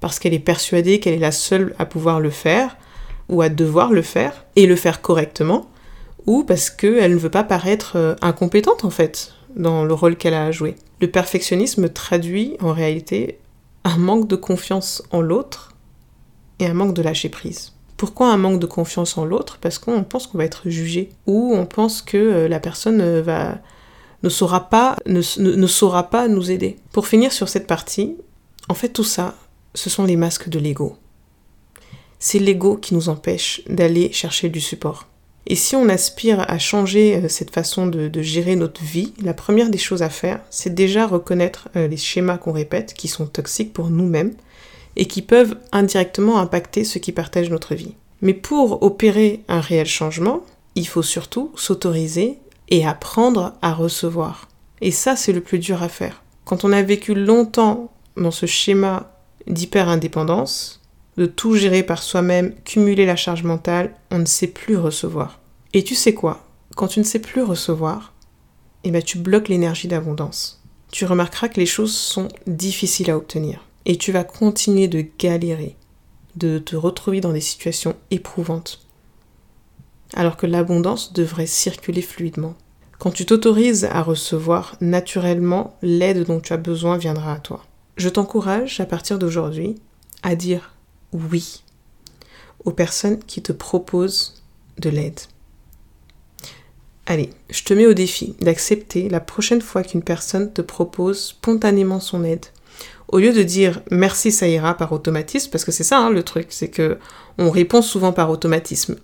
parce 0.00 0.19
qu'elle 0.19 0.35
est 0.35 0.38
persuadée 0.38 1.00
qu'elle 1.00 1.14
est 1.14 1.19
la 1.19 1.33
seule 1.33 1.75
à 1.79 1.87
pouvoir 1.87 2.21
le 2.21 2.31
faire, 2.31 2.76
ou 3.29 3.43
à 3.43 3.49
devoir 3.49 3.93
le 3.93 4.02
faire, 4.02 4.45
et 4.57 4.67
le 4.67 4.76
faire 4.76 5.02
correctement, 5.02 5.71
ou 6.26 6.43
parce 6.45 6.71
qu'elle 6.71 7.12
ne 7.12 7.19
veut 7.19 7.31
pas 7.31 7.45
paraître 7.45 7.93
euh, 7.97 8.14
incompétente 8.23 8.85
en 8.85 8.90
fait 8.90 9.35
dans 9.57 9.85
le 9.85 9.95
rôle 9.95 10.17
qu'elle 10.17 10.35
a 10.35 10.45
à 10.45 10.50
jouer. 10.50 10.76
Le 11.00 11.09
perfectionnisme 11.09 11.88
traduit 11.88 12.57
en 12.61 12.73
réalité 12.73 13.38
un 13.85 13.97
manque 13.97 14.29
de 14.29 14.37
confiance 14.37 15.02
en 15.12 15.21
l'autre 15.21 15.69
et 16.61 16.67
un 16.67 16.75
manque 16.75 16.95
de 16.95 17.02
lâcher 17.02 17.29
prise. 17.29 17.73
Pourquoi 17.97 18.33
un 18.33 18.37
manque 18.37 18.61
de 18.61 18.67
confiance 18.67 19.19
en 19.19 19.25
l'autre? 19.25 19.59
Parce 19.61 19.79
qu'on 19.79 20.05
pense 20.05 20.26
qu'on 20.26 20.38
va 20.38 20.45
être 20.45 20.71
jugé 20.71 21.11
ou 21.26 21.55
on 21.55 21.67
pense 21.67 22.00
que 22.00 22.17
euh, 22.17 22.49
la 22.49 22.61
personne 22.61 23.00
euh, 23.00 23.21
va 23.21 23.59
ne 24.23 24.29
saura 24.29 24.69
pas 24.69 24.97
ne, 25.07 25.21
saura 25.67 26.09
pas 26.11 26.29
nous 26.29 26.50
aider. 26.50 26.76
Pour 26.93 27.07
finir 27.07 27.33
sur 27.33 27.49
cette 27.49 27.67
partie, 27.67 28.17
en 28.69 28.75
fait 28.75 28.90
tout 28.90 29.05
ça, 29.05 29.35
ce 29.75 29.90
sont 29.90 30.05
les 30.05 30.17
masques 30.17 30.49
de 30.49 30.59
l'ego. 30.59 30.97
C'est 32.19 32.38
l'ego 32.38 32.76
qui 32.76 32.95
nous 32.95 33.09
empêche 33.09 33.62
d'aller 33.69 34.12
chercher 34.12 34.50
du 34.50 34.61
support. 34.61 35.07
Et 35.47 35.55
si 35.55 35.75
on 35.75 35.88
aspire 35.88 36.40
à 36.50 36.59
changer 36.59 37.17
euh, 37.17 37.29
cette 37.29 37.50
façon 37.50 37.87
de, 37.87 38.11
gérer 38.23 38.57
notre 38.57 38.83
vie, 38.83 39.12
la 39.23 39.35
première 39.35 39.69
des 39.69 39.79
choses 39.79 40.02
à 40.02 40.11
faire, 40.11 40.40
c'est 40.49 40.75
déjà 40.75 41.07
reconnaître 41.07 41.69
les 41.75 41.97
schémas 41.99 42.38
qu'on 42.38 42.52
répète, 42.52 42.95
qui 42.95 43.09
sont 43.09 43.26
toxiques 43.26 43.73
pour 43.73 43.90
nous-mêmes, 43.90 44.35
et 45.00 45.07
qui 45.07 45.23
peuvent 45.23 45.57
indirectement 45.73 46.38
impacter 46.38 46.85
ceux 46.85 47.00
qui 47.00 47.11
partagent 47.11 47.50
notre 47.50 47.75
vie. 47.75 47.95
Mais 48.21 48.35
pour 48.35 48.83
opérer 48.83 49.40
un 49.49 49.61
réel 49.61 49.87
changement, 49.87 50.42
il 50.75 50.87
faut 50.87 51.02
surtout 51.02 51.50
s'autoriser 51.57 52.38
et 52.69 52.87
apprendre 52.87 53.54
à 53.62 53.73
recevoir. 53.73 54.49
Et 54.83 54.90
ça, 54.90 55.16
c'est 55.16 55.33
le 55.33 55.40
plus 55.40 55.59
dur 55.59 55.83
à 55.83 55.88
faire. 55.88 56.23
Quand 56.45 56.64
on 56.64 56.73
a 56.73 56.83
vécu 56.83 57.14
longtemps 57.14 57.90
dans 58.19 58.30
ce 58.30 58.45
schéma 58.45 59.11
d'hyper-indépendance, 59.47 60.83
de 61.16 61.25
tout 61.25 61.57
gérer 61.57 61.83
par 61.83 62.02
soi-même, 62.02 62.54
cumuler 62.64 63.07
la 63.07 63.16
charge 63.16 63.42
mentale, 63.42 63.95
on 64.11 64.19
ne 64.19 64.26
sait 64.26 64.49
plus 64.49 64.76
recevoir. 64.76 65.40
Et 65.73 65.83
tu 65.83 65.95
sais 65.95 66.12
quoi? 66.12 66.47
Quand 66.76 66.88
tu 66.88 66.99
ne 66.99 67.04
sais 67.04 67.21
plus 67.21 67.42
recevoir, 67.42 68.12
eh 68.85 68.90
ben 68.90 69.03
tu 69.03 69.16
bloques 69.16 69.48
l'énergie 69.48 69.88
d'abondance. 69.88 70.62
Tu 70.92 71.07
remarqueras 71.07 71.48
que 71.48 71.61
les 71.61 71.66
choses 71.66 71.96
sont 71.96 72.29
difficiles 72.46 73.11
à 73.11 73.16
obtenir. 73.16 73.64
Et 73.90 73.96
tu 73.96 74.12
vas 74.12 74.22
continuer 74.22 74.87
de 74.87 75.05
galérer, 75.18 75.74
de 76.37 76.61
te 76.61 76.76
retrouver 76.76 77.20
dans 77.20 77.33
des 77.33 77.40
situations 77.40 77.96
éprouvantes. 78.12 78.87
Alors 80.14 80.37
que 80.37 80.46
l'abondance 80.46 81.12
devrait 81.12 81.48
circuler 81.48 82.00
fluidement. 82.00 82.55
Quand 83.00 83.11
tu 83.11 83.26
t'autorises 83.26 83.87
à 83.87 84.00
recevoir, 84.03 84.76
naturellement, 84.81 85.76
l'aide 85.83 86.24
dont 86.24 86.38
tu 86.38 86.53
as 86.53 86.57
besoin 86.57 86.98
viendra 86.98 87.33
à 87.33 87.40
toi. 87.40 87.64
Je 87.96 88.09
t'encourage 88.09 88.79
à 88.79 88.87
partir 88.87 89.18
d'aujourd'hui 89.18 89.74
à 90.22 90.37
dire 90.37 90.76
oui 91.12 91.64
aux 92.64 92.70
personnes 92.70 93.18
qui 93.18 93.42
te 93.42 93.50
proposent 93.50 94.40
de 94.79 94.88
l'aide. 94.88 95.18
Allez, 97.07 97.31
je 97.50 97.64
te 97.64 97.74
mets 97.74 97.88
au 97.88 97.94
défi 97.94 98.37
d'accepter 98.40 99.09
la 99.09 99.18
prochaine 99.18 99.62
fois 99.62 99.83
qu'une 99.83 100.05
personne 100.05 100.53
te 100.53 100.62
propose 100.62 101.20
spontanément 101.20 101.98
son 101.98 102.22
aide 102.22 102.46
au 103.11 103.18
lieu 103.18 103.33
de 103.33 103.42
dire 103.42 103.83
merci 103.90 104.33
ça 104.33 104.49
ira 104.49 104.75
par 104.77 104.92
automatisme, 104.92 105.51
parce 105.51 105.64
que 105.64 105.73
c'est 105.73 105.85
ça 105.85 105.99
hein, 105.99 106.11
le 106.11 106.23
truc, 106.23 106.46
c'est 106.51 106.68
que 106.68 106.99
on 107.38 107.51
répond 107.51 107.83
souvent 107.83 108.12
par 108.12 108.31
automatisme. 108.31 108.96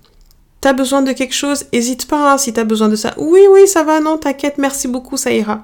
T'as 0.60 0.72
besoin 0.72 1.02
de 1.02 1.12
quelque 1.12 1.34
chose, 1.34 1.66
hésite 1.72 2.06
pas 2.06 2.32
hein, 2.32 2.38
si 2.38 2.52
t'as 2.52 2.64
besoin 2.64 2.88
de 2.88 2.96
ça. 2.96 3.14
Oui, 3.18 3.40
oui, 3.50 3.68
ça 3.68 3.84
va, 3.84 4.00
non, 4.00 4.18
t'inquiète, 4.18 4.58
merci 4.58 4.88
beaucoup, 4.88 5.16
ça 5.16 5.32
ira. 5.32 5.62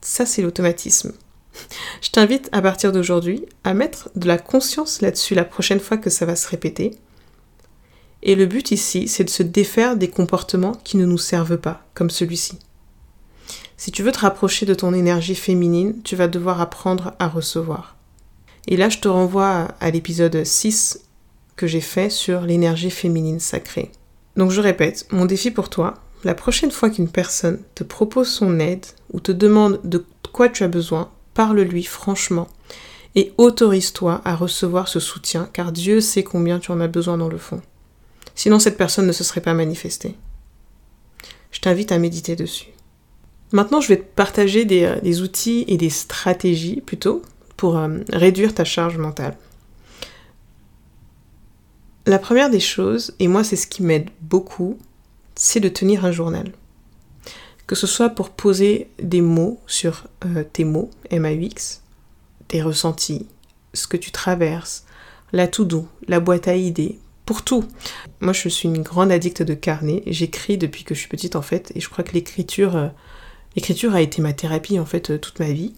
Ça, 0.00 0.26
c'est 0.26 0.42
l'automatisme. 0.42 1.12
Je 2.02 2.10
t'invite 2.10 2.48
à 2.52 2.60
partir 2.60 2.92
d'aujourd'hui 2.92 3.46
à 3.62 3.74
mettre 3.74 4.10
de 4.16 4.26
la 4.26 4.38
conscience 4.38 5.00
là-dessus 5.00 5.34
la 5.34 5.44
prochaine 5.44 5.80
fois 5.80 5.96
que 5.96 6.10
ça 6.10 6.26
va 6.26 6.36
se 6.36 6.48
répéter. 6.48 6.92
Et 8.22 8.34
le 8.34 8.46
but 8.46 8.70
ici, 8.70 9.06
c'est 9.08 9.24
de 9.24 9.30
se 9.30 9.42
défaire 9.42 9.96
des 9.96 10.08
comportements 10.08 10.74
qui 10.84 10.96
ne 10.96 11.04
nous 11.04 11.18
servent 11.18 11.58
pas, 11.58 11.86
comme 11.94 12.10
celui-ci. 12.10 12.58
Si 13.84 13.92
tu 13.92 14.02
veux 14.02 14.12
te 14.12 14.20
rapprocher 14.20 14.64
de 14.64 14.72
ton 14.72 14.94
énergie 14.94 15.34
féminine, 15.34 16.00
tu 16.04 16.16
vas 16.16 16.26
devoir 16.26 16.62
apprendre 16.62 17.12
à 17.18 17.28
recevoir. 17.28 17.96
Et 18.66 18.78
là, 18.78 18.88
je 18.88 18.98
te 18.98 19.08
renvoie 19.08 19.68
à 19.78 19.90
l'épisode 19.90 20.42
6 20.42 21.00
que 21.54 21.66
j'ai 21.66 21.82
fait 21.82 22.08
sur 22.08 22.40
l'énergie 22.40 22.88
féminine 22.88 23.40
sacrée. 23.40 23.92
Donc 24.38 24.52
je 24.52 24.62
répète, 24.62 25.06
mon 25.10 25.26
défi 25.26 25.50
pour 25.50 25.68
toi, 25.68 25.92
la 26.24 26.34
prochaine 26.34 26.70
fois 26.70 26.88
qu'une 26.88 27.10
personne 27.10 27.58
te 27.74 27.84
propose 27.84 28.28
son 28.28 28.58
aide 28.58 28.86
ou 29.12 29.20
te 29.20 29.32
demande 29.32 29.80
de 29.84 30.02
quoi 30.32 30.48
tu 30.48 30.64
as 30.64 30.68
besoin, 30.68 31.10
parle-lui 31.34 31.84
franchement 31.84 32.48
et 33.14 33.34
autorise-toi 33.36 34.22
à 34.24 34.34
recevoir 34.34 34.88
ce 34.88 34.98
soutien 34.98 35.50
car 35.52 35.72
Dieu 35.72 36.00
sait 36.00 36.24
combien 36.24 36.58
tu 36.58 36.72
en 36.72 36.80
as 36.80 36.88
besoin 36.88 37.18
dans 37.18 37.28
le 37.28 37.36
fond. 37.36 37.60
Sinon 38.34 38.60
cette 38.60 38.78
personne 38.78 39.06
ne 39.06 39.12
se 39.12 39.24
serait 39.24 39.42
pas 39.42 39.52
manifestée. 39.52 40.16
Je 41.50 41.60
t'invite 41.60 41.92
à 41.92 41.98
méditer 41.98 42.34
dessus. 42.34 42.73
Maintenant, 43.52 43.80
je 43.80 43.88
vais 43.88 43.98
te 43.98 44.14
partager 44.14 44.66
euh, 44.70 45.00
des, 45.00 45.22
outils 45.22 45.64
et 45.68 45.76
des 45.76 45.90
stratégies 45.90 46.80
plutôt 46.80 47.22
pour 47.56 47.78
euh, 47.78 47.98
réduire 48.12 48.54
ta 48.54 48.64
charge 48.64 48.98
mentale. 48.98 49.36
La 52.06 52.18
première 52.18 52.50
des 52.50 52.60
choses, 52.60 53.14
et 53.18 53.28
moi 53.28 53.44
c'est 53.44 53.56
ce 53.56 53.66
qui 53.66 53.82
m'aide 53.82 54.10
beaucoup, 54.20 54.78
c'est 55.34 55.60
de 55.60 55.68
tenir 55.68 56.04
un 56.04 56.12
journal. 56.12 56.52
Que 57.66 57.74
ce 57.74 57.86
soit 57.86 58.10
pour 58.10 58.30
poser 58.30 58.90
des 58.98 59.22
mots 59.22 59.60
sur 59.66 60.04
euh, 60.26 60.44
tes 60.44 60.64
mots, 60.64 60.90
M-A-U-X, 61.10 61.82
tes 62.48 62.60
ressentis, 62.60 63.26
ce 63.72 63.86
que 63.86 63.96
tu 63.96 64.10
traverses, 64.10 64.84
la 65.32 65.48
to-do, 65.48 65.88
la 66.08 66.20
boîte 66.20 66.48
à 66.48 66.56
idées, 66.56 66.98
pour 67.24 67.42
tout. 67.42 67.64
Moi 68.20 68.34
je 68.34 68.48
suis 68.50 68.68
une 68.68 68.82
grande 68.82 69.10
addicte 69.10 69.42
de 69.42 69.54
carnet, 69.54 70.02
j'écris 70.06 70.58
depuis 70.58 70.84
que 70.84 70.94
je 70.94 71.00
suis 71.00 71.08
petite 71.08 71.36
en 71.36 71.42
fait, 71.42 71.72
et 71.74 71.80
je 71.80 71.88
crois 71.88 72.04
que 72.04 72.12
l'écriture... 72.12 72.90
L'écriture 73.56 73.94
a 73.94 74.00
été 74.00 74.20
ma 74.20 74.32
thérapie 74.32 74.78
en 74.78 74.84
fait 74.84 75.10
euh, 75.10 75.18
toute 75.18 75.38
ma 75.38 75.50
vie. 75.50 75.72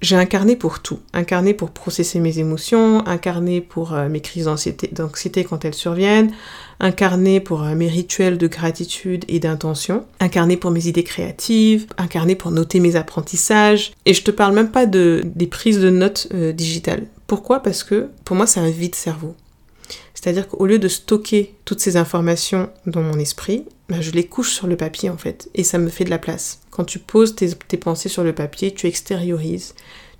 J'ai 0.00 0.16
un 0.16 0.24
carnet 0.24 0.56
pour 0.56 0.80
tout. 0.80 1.00
Un 1.12 1.24
carnet 1.24 1.52
pour 1.52 1.70
processer 1.70 2.20
mes 2.20 2.38
émotions, 2.38 3.06
un 3.06 3.18
carnet 3.18 3.60
pour 3.60 3.92
euh, 3.92 4.08
mes 4.08 4.20
crises 4.20 4.44
d'anxiété 4.46 5.44
quand 5.44 5.64
elles 5.64 5.74
surviennent, 5.74 6.32
un 6.80 6.92
carnet 6.92 7.40
pour 7.40 7.62
euh, 7.62 7.74
mes 7.74 7.88
rituels 7.88 8.38
de 8.38 8.46
gratitude 8.46 9.24
et 9.28 9.40
d'intention, 9.40 10.06
un 10.20 10.28
carnet 10.28 10.56
pour 10.56 10.70
mes 10.70 10.86
idées 10.86 11.04
créatives, 11.04 11.86
un 11.98 12.06
carnet 12.06 12.34
pour 12.36 12.50
noter 12.50 12.80
mes 12.80 12.96
apprentissages. 12.96 13.92
Et 14.06 14.14
je 14.14 14.22
te 14.22 14.30
parle 14.30 14.54
même 14.54 14.70
pas 14.70 14.86
de, 14.86 15.22
des 15.24 15.46
prises 15.46 15.80
de 15.80 15.90
notes 15.90 16.32
digitales. 16.32 17.06
Pourquoi? 17.26 17.60
Parce 17.62 17.84
que 17.84 18.08
pour 18.24 18.36
moi 18.36 18.46
c'est 18.46 18.60
un 18.60 18.70
vide 18.70 18.94
cerveau. 18.94 19.34
C'est-à-dire 20.14 20.48
qu'au 20.48 20.66
lieu 20.66 20.78
de 20.78 20.88
stocker 20.88 21.54
toutes 21.64 21.80
ces 21.80 21.96
informations 21.96 22.70
dans 22.86 23.02
mon 23.02 23.18
esprit, 23.18 23.64
bah, 23.88 24.00
je 24.00 24.10
les 24.10 24.24
couche 24.24 24.52
sur 24.52 24.66
le 24.66 24.76
papier 24.76 25.10
en 25.10 25.16
fait, 25.16 25.48
et 25.54 25.64
ça 25.64 25.78
me 25.78 25.88
fait 25.88 26.04
de 26.04 26.10
la 26.10 26.18
place. 26.18 26.60
Quand 26.78 26.84
tu 26.84 27.00
poses 27.00 27.34
tes, 27.34 27.76
pensées 27.76 28.08
sur 28.08 28.22
le 28.22 28.32
papier, 28.32 28.72
tu 28.72 28.86
extériorises, 28.86 29.74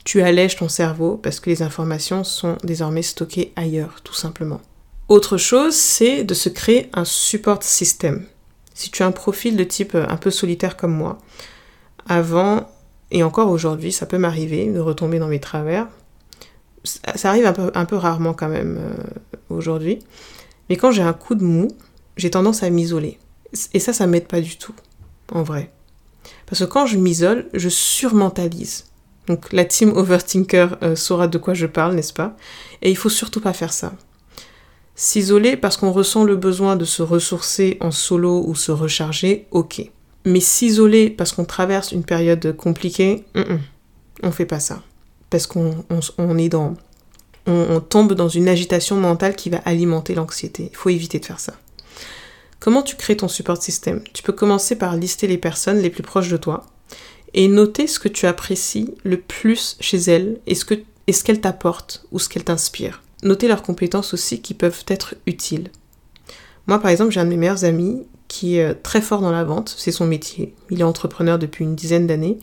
tu 0.04 0.22
allèges 0.22 0.56
ton 0.56 0.68
cerveau 0.68 1.16
parce 1.16 1.38
que 1.38 1.50
les 1.50 1.62
informations 1.62 2.24
sont 2.24 2.58
désormais 2.64 3.02
stockées 3.02 3.52
ailleurs, 3.54 4.00
tout 4.02 4.12
simplement. 4.12 4.60
Autre 5.08 5.36
chose, 5.36 5.76
c'est 5.76 6.24
de 6.24 6.34
se 6.34 6.48
créer 6.48 6.90
un 6.94 7.04
support 7.04 7.62
system. 7.62 8.26
Si 8.74 8.90
tu 8.90 9.04
as 9.04 9.06
un 9.06 9.12
profil 9.12 9.56
de 9.56 9.62
type 9.62 9.94
un 9.94 10.16
peu 10.16 10.32
solitaire 10.32 10.76
comme 10.76 10.92
moi, 10.92 11.18
avant, 12.08 12.68
Et 13.12 13.22
encore 13.22 13.50
aujourd'hui, 13.50 13.92
ça 13.92 14.06
peut 14.06 14.18
m'arriver 14.18 14.66
de 14.66 14.80
retomber 14.80 15.20
dans 15.20 15.28
mes 15.28 15.38
travers. 15.38 15.86
Ça 16.82 17.28
arrive 17.28 17.46
un 17.46 17.52
peu, 17.52 17.70
un 17.72 17.84
peu 17.84 17.96
rarement 17.96 18.34
quand 18.34 18.48
même 18.48 18.78
euh, 18.80 19.54
aujourd'hui. 19.54 20.00
Mais 20.68 20.76
quand 20.76 20.90
j'ai 20.90 21.02
un 21.02 21.12
coup 21.12 21.36
de 21.36 21.44
mou, 21.44 21.68
j'ai 22.16 22.30
tendance 22.30 22.64
à 22.64 22.70
m'isoler. 22.70 23.20
Et 23.74 23.78
ça, 23.78 23.92
ça 23.92 24.08
m'aide 24.08 24.26
pas 24.26 24.40
du 24.40 24.58
tout, 24.58 24.74
en 25.30 25.44
vrai. 25.44 25.70
Parce 26.46 26.60
que 26.60 26.64
quand 26.64 26.86
je 26.86 26.96
m'isole, 26.96 27.48
je 27.54 27.68
surmentalise. 27.68 28.84
Donc 29.26 29.52
la 29.52 29.64
team 29.64 29.92
Overthinker 29.94 30.78
euh, 30.82 30.96
saura 30.96 31.28
de 31.28 31.38
quoi 31.38 31.54
je 31.54 31.66
parle, 31.66 31.94
n'est-ce 31.94 32.14
pas? 32.14 32.36
Et 32.82 32.90
il 32.90 32.96
faut 32.96 33.10
surtout 33.10 33.40
pas 33.40 33.52
faire 33.52 33.72
ça. 33.72 33.92
S'isoler 34.94 35.56
parce 35.56 35.76
qu'on 35.76 35.92
ressent 35.92 36.24
le 36.24 36.36
besoin 36.36 36.74
de 36.74 36.84
se 36.84 37.02
ressourcer 37.02 37.76
en 37.80 37.90
solo 37.90 38.42
ou 38.46 38.54
se 38.54 38.72
recharger, 38.72 39.46
ok. 39.50 39.82
Mais 40.24 40.40
s'isoler 40.40 41.10
parce 41.10 41.32
qu'on 41.32 41.44
traverse 41.44 41.92
une 41.92 42.04
période 42.04 42.56
compliquée, 42.56 43.24
on 44.22 44.32
fait 44.32 44.46
pas 44.46 44.58
ça. 44.58 44.82
Parce 45.30 45.46
qu'on 45.46 45.84
dans. 46.50 46.74
on 47.46 47.80
tombe 47.80 48.14
dans 48.14 48.28
une 48.28 48.48
agitation 48.48 48.96
mentale 48.96 49.36
qui 49.36 49.50
va 49.50 49.58
alimenter 49.58 50.14
l'anxiété. 50.14 50.70
Il 50.72 50.76
faut 50.76 50.88
éviter 50.88 51.20
de 51.20 51.26
faire 51.26 51.38
ça. 51.38 51.54
Comment 52.60 52.82
tu 52.82 52.96
crées 52.96 53.16
ton 53.16 53.28
support 53.28 53.62
système? 53.62 54.02
Tu 54.12 54.22
peux 54.22 54.32
commencer 54.32 54.76
par 54.76 54.96
lister 54.96 55.26
les 55.26 55.38
personnes 55.38 55.78
les 55.78 55.90
plus 55.90 56.02
proches 56.02 56.28
de 56.28 56.36
toi 56.36 56.66
et 57.34 57.48
noter 57.48 57.86
ce 57.86 57.98
que 57.98 58.08
tu 58.08 58.26
apprécies 58.26 58.94
le 59.04 59.18
plus 59.18 59.76
chez 59.80 59.98
elles 59.98 60.40
et 60.46 60.54
ce 60.54 60.64
qu'elles 61.24 61.40
t'apportent 61.40 62.06
ou 62.10 62.18
ce 62.18 62.28
qu'elles 62.28 62.44
t'inspirent. 62.44 63.02
Noter 63.22 63.48
leurs 63.48 63.62
compétences 63.62 64.14
aussi 64.14 64.40
qui 64.40 64.54
peuvent 64.54 64.84
être 64.88 65.14
utiles. 65.26 65.70
Moi, 66.66 66.78
par 66.78 66.90
exemple, 66.90 67.12
j'ai 67.12 67.20
un 67.20 67.24
de 67.24 67.30
mes 67.30 67.36
meilleurs 67.36 67.64
amis 67.64 68.06
qui 68.28 68.58
est 68.58 68.64
euh, 68.64 68.74
très 68.80 69.00
fort 69.00 69.22
dans 69.22 69.32
la 69.32 69.42
vente, 69.42 69.74
c'est 69.76 69.90
son 69.90 70.06
métier. 70.06 70.54
Il 70.70 70.80
est 70.80 70.84
entrepreneur 70.84 71.38
depuis 71.38 71.64
une 71.64 71.74
dizaine 71.74 72.06
d'années. 72.06 72.38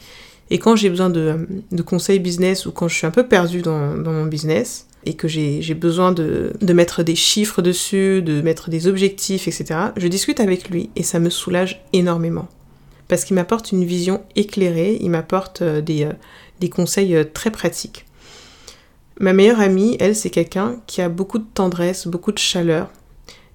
Et 0.50 0.60
quand 0.60 0.76
j'ai 0.76 0.90
besoin 0.90 1.10
de, 1.10 1.48
conseils 1.86 2.20
business 2.20 2.66
ou 2.66 2.72
quand 2.72 2.88
je 2.88 2.96
suis 2.96 3.08
un 3.08 3.12
peu 3.12 3.28
perdue 3.28 3.62
dans, 3.62 3.96
mon 3.96 4.26
business 4.26 4.88
et 5.06 5.14
que 5.14 5.28
j'ai 5.28 5.74
besoin 5.74 6.12
de, 6.12 6.54
mettre 6.74 7.04
des 7.04 7.16
chiffres 7.16 7.62
dessus, 7.62 8.22
de 8.22 8.42
mettre 8.42 8.70
des 8.70 8.88
objectifs, 8.88 9.48
etc., 9.48 9.80
je 9.98 10.08
discute 10.08 10.40
avec 10.40 10.70
lui 10.70 10.90
et 10.96 11.04
ça 11.04 11.20
me 11.20 11.30
soulage 11.30 11.84
énormément. 11.94 12.48
Parce 13.08 13.24
qu'il 13.24 13.36
m'apporte 13.36 13.72
une 13.72 13.86
vision 13.86 14.24
éclairée, 14.36 14.98
il 15.00 15.12
m'apporte 15.12 15.62
euh, 15.62 15.80
des, 15.80 16.06
euh, 16.06 16.14
des 16.60 16.70
conseils 16.70 17.16
très 17.34 17.52
pratiques. 17.52 18.06
Ma 19.20 19.32
meilleure 19.32 19.60
amie, 19.60 19.96
elle, 20.00 20.16
c'est 20.16 20.32
quelqu'un 20.32 20.78
qui 20.88 21.02
a 21.02 21.10
beaucoup 21.10 21.38
de 21.38 21.46
tendresse, 21.54 22.08
beaucoup 22.08 22.32
de 22.32 22.40
chaleur, 22.40 22.90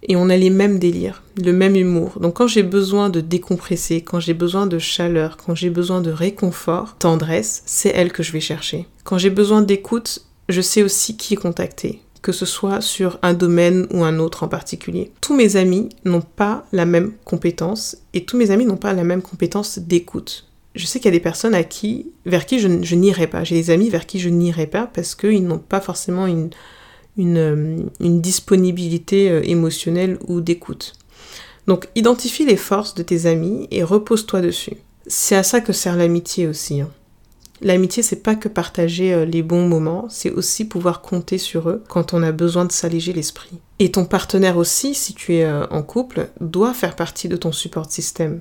et 0.03 0.17
on 0.17 0.31
a 0.31 0.37
les 0.37 0.51
mêmes 0.51 0.79
délires, 0.79 1.23
le 1.37 1.53
même 1.53 1.77
humour. 1.77 2.19
Donc 2.21 2.35
quand 2.35 2.47
j'ai 2.47 2.63
besoin 2.63 3.11
de 3.11 3.21
décompresser, 3.21 4.01
quand 4.01 4.21
j'ai 4.21 4.35
besoin 4.35 4.67
de 4.67 4.79
chaleur, 4.79 5.37
quand 5.37 5.55
j'ai 5.55 5.71
besoin 5.71 6.01
de 6.01 6.11
réconfort, 6.11 6.97
tendresse, 6.99 7.63
c'est 7.67 7.91
elle 7.91 8.13
que 8.13 8.23
je 8.23 8.33
vais 8.33 8.41
chercher. 8.41 8.87
Quand 9.05 9.19
j'ai 9.19 9.31
besoin 9.31 9.63
d'écoute, 9.63 10.25
je 10.51 10.61
sais 10.61 10.83
aussi 10.83 11.17
qui 11.17 11.35
contacter, 11.35 12.01
que 12.23 12.33
ce 12.33 12.47
soit 12.47 12.81
sur 12.81 13.19
un 13.23 13.35
domaine 13.35 13.87
ou 13.93 14.05
un 14.05 14.19
autre 14.19 14.43
en 14.43 14.49
particulier. 14.49 15.13
Tous 15.21 15.35
mes 15.35 15.57
amis 15.57 15.89
n'ont 16.05 16.21
pas 16.21 16.67
la 16.73 16.87
même 16.87 17.13
compétence 17.25 17.97
et 18.15 18.25
tous 18.25 18.37
mes 18.37 18.51
amis 18.51 18.67
n'ont 18.67 18.77
pas 18.77 18.93
la 18.93 19.05
même 19.05 19.23
compétence 19.23 19.79
d'écoute 19.79 20.47
je 20.75 20.87
sais 20.87 20.99
qu'il 21.01 21.07
y 21.07 21.15
a 21.15 21.19
des 21.19 21.21
personnes 21.21 21.55
à 21.55 21.65
qui, 21.65 22.07
vers 22.27 22.47
qui 22.47 22.59
je, 22.61 22.95
n'irai 22.95 23.27
pas. 23.27 23.45
J'ai 23.45 23.57
des 23.57 23.71
amis 23.71 23.91
vers 23.91 24.07
qui 24.07 24.21
je 24.21 24.29
n'irai 24.29 24.67
pas 24.67 24.87
parce 24.87 25.15
qu'ils 25.15 25.47
n'ont 25.47 25.59
pas 25.59 25.81
forcément 25.81 26.27
une, 26.27 26.51
euh, 27.19 27.83
disponibilité 28.01 29.31
euh, 29.31 29.43
émotionnelle 29.45 30.19
ou 30.29 30.41
d'écoute. 30.41 30.95
Donc 31.67 31.89
identifie 31.95 32.47
les 32.47 32.57
forces 32.57 32.95
de 32.95 33.03
tes 33.03 33.27
amis 33.27 33.67
et 33.71 33.83
repose-toi 33.83 34.41
dessus. 34.41 34.77
C'est 35.07 35.37
à 35.37 35.43
ça 35.43 35.61
que 35.61 35.73
sert 35.73 35.97
l'amitié 35.97 36.47
aussi. 36.47 36.81
Hein. 36.81 36.91
L'amitié, 37.63 38.03
c'est 38.03 38.23
pas 38.23 38.35
que 38.35 38.49
partager 38.49 39.13
euh, 39.13 39.25
les 39.25 39.43
bons 39.43 39.67
moments, 39.67 40.07
c'est 40.09 40.31
aussi 40.31 40.65
pouvoir 40.65 41.03
compter 41.03 41.39
sur 41.39 41.69
eux 41.69 41.83
quand 41.89 42.15
on 42.15 42.23
a 42.23 42.33
besoin 42.33 42.65
de 42.65 42.73
s'alléger 42.73 43.13
l'esprit. 43.13 43.59
Et 43.79 43.93
ton 43.93 44.05
partenaire 44.05 44.57
aussi, 44.57 44.95
si 44.95 45.15
tu 45.15 45.35
es 45.35 45.51
en 45.51 45.83
couple, 45.83 46.29
doit 46.41 46.75
faire 46.75 46.97
partie 46.97 47.29
de 47.29 47.37
ton 47.37 47.53
support 47.53 47.91
système 47.91 48.41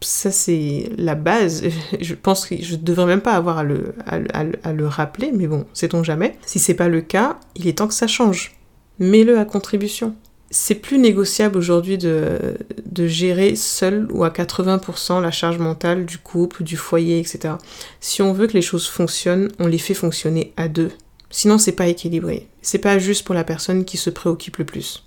ça 0.00 0.30
c'est 0.30 0.90
la 0.96 1.14
base. 1.14 1.64
Je 2.00 2.14
pense 2.14 2.46
que 2.46 2.56
je 2.60 2.76
devrais 2.76 3.06
même 3.06 3.20
pas 3.20 3.34
avoir 3.34 3.58
à 3.58 3.64
le, 3.64 3.94
à, 4.06 4.72
le 4.72 4.86
rappeler, 4.86 5.32
mais 5.32 5.46
bon, 5.46 5.66
sait-on 5.72 6.02
jamais. 6.02 6.36
Si 6.46 6.58
c'est 6.58 6.74
pas 6.74 6.88
le 6.88 7.00
cas, 7.00 7.38
il 7.56 7.66
est 7.66 7.78
temps 7.78 7.88
que 7.88 7.94
ça 7.94 8.06
change. 8.06 8.54
Mets-le 8.98 9.38
à 9.38 9.44
contribution. 9.44 10.14
C'est 10.50 10.76
plus 10.76 10.98
négociable 10.98 11.58
aujourd'hui 11.58 11.98
de, 11.98 12.56
de 12.86 13.06
gérer 13.06 13.54
seul 13.54 14.08
ou 14.10 14.24
à 14.24 14.30
80% 14.30 15.20
la 15.20 15.30
charge 15.30 15.58
mentale 15.58 16.06
du 16.06 16.18
couple, 16.18 16.62
du 16.62 16.76
foyer, 16.76 17.18
etc. 17.18 17.54
Si 18.00 18.22
on 18.22 18.32
veut 18.32 18.46
que 18.46 18.54
les 18.54 18.62
choses 18.62 18.86
fonctionnent, 18.86 19.50
on 19.58 19.66
les 19.66 19.78
fait 19.78 19.94
fonctionner 19.94 20.52
à 20.56 20.68
deux. 20.68 20.90
Sinon, 21.30 21.58
c'est 21.58 21.72
pas 21.72 21.88
équilibré. 21.88 22.48
C'est 22.62 22.78
pas 22.78 22.98
juste 22.98 23.24
pour 23.24 23.34
la 23.34 23.44
personne 23.44 23.84
qui 23.84 23.98
se 23.98 24.10
préoccupe 24.10 24.56
le 24.56 24.64
plus. 24.64 25.04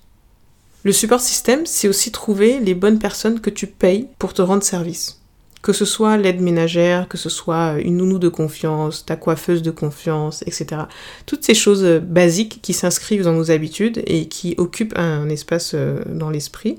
Le 0.84 0.92
support 0.92 1.22
système, 1.22 1.66
c'est 1.66 1.88
aussi 1.88 2.12
trouver 2.12 2.60
les 2.60 2.74
bonnes 2.74 3.00
personnes 3.00 3.40
que 3.40 3.50
tu 3.50 3.68
payes 3.68 4.08
pour 4.20 4.34
te 4.34 4.42
rendre 4.42 4.64
service. 4.64 5.21
Que 5.62 5.74
ce 5.74 5.86
soit 5.86 6.18
l'aide 6.18 6.42
ménagère, 6.42 7.08
que 7.08 7.18
ce 7.18 7.30
soit 7.30 7.80
une 7.80 7.98
nounou 7.98 8.18
de 8.20 8.30
confiance, 8.30 9.06
ta 9.06 9.16
coiffeuse 9.16 9.62
de 9.62 9.72
confiance, 9.72 10.42
etc. 10.44 10.84
Toutes 11.26 11.44
ces 11.44 11.54
choses 11.54 11.84
basiques 12.04 12.60
qui 12.62 12.74
s'inscrivent 12.74 13.24
dans 13.24 13.34
nos 13.34 13.52
habitudes 13.52 14.02
et 14.08 14.28
qui 14.28 14.56
occupent 14.58 14.98
un 14.98 15.30
espace 15.30 15.74
euh, 15.76 16.00
dans 16.08 16.30
l'esprit 16.30 16.78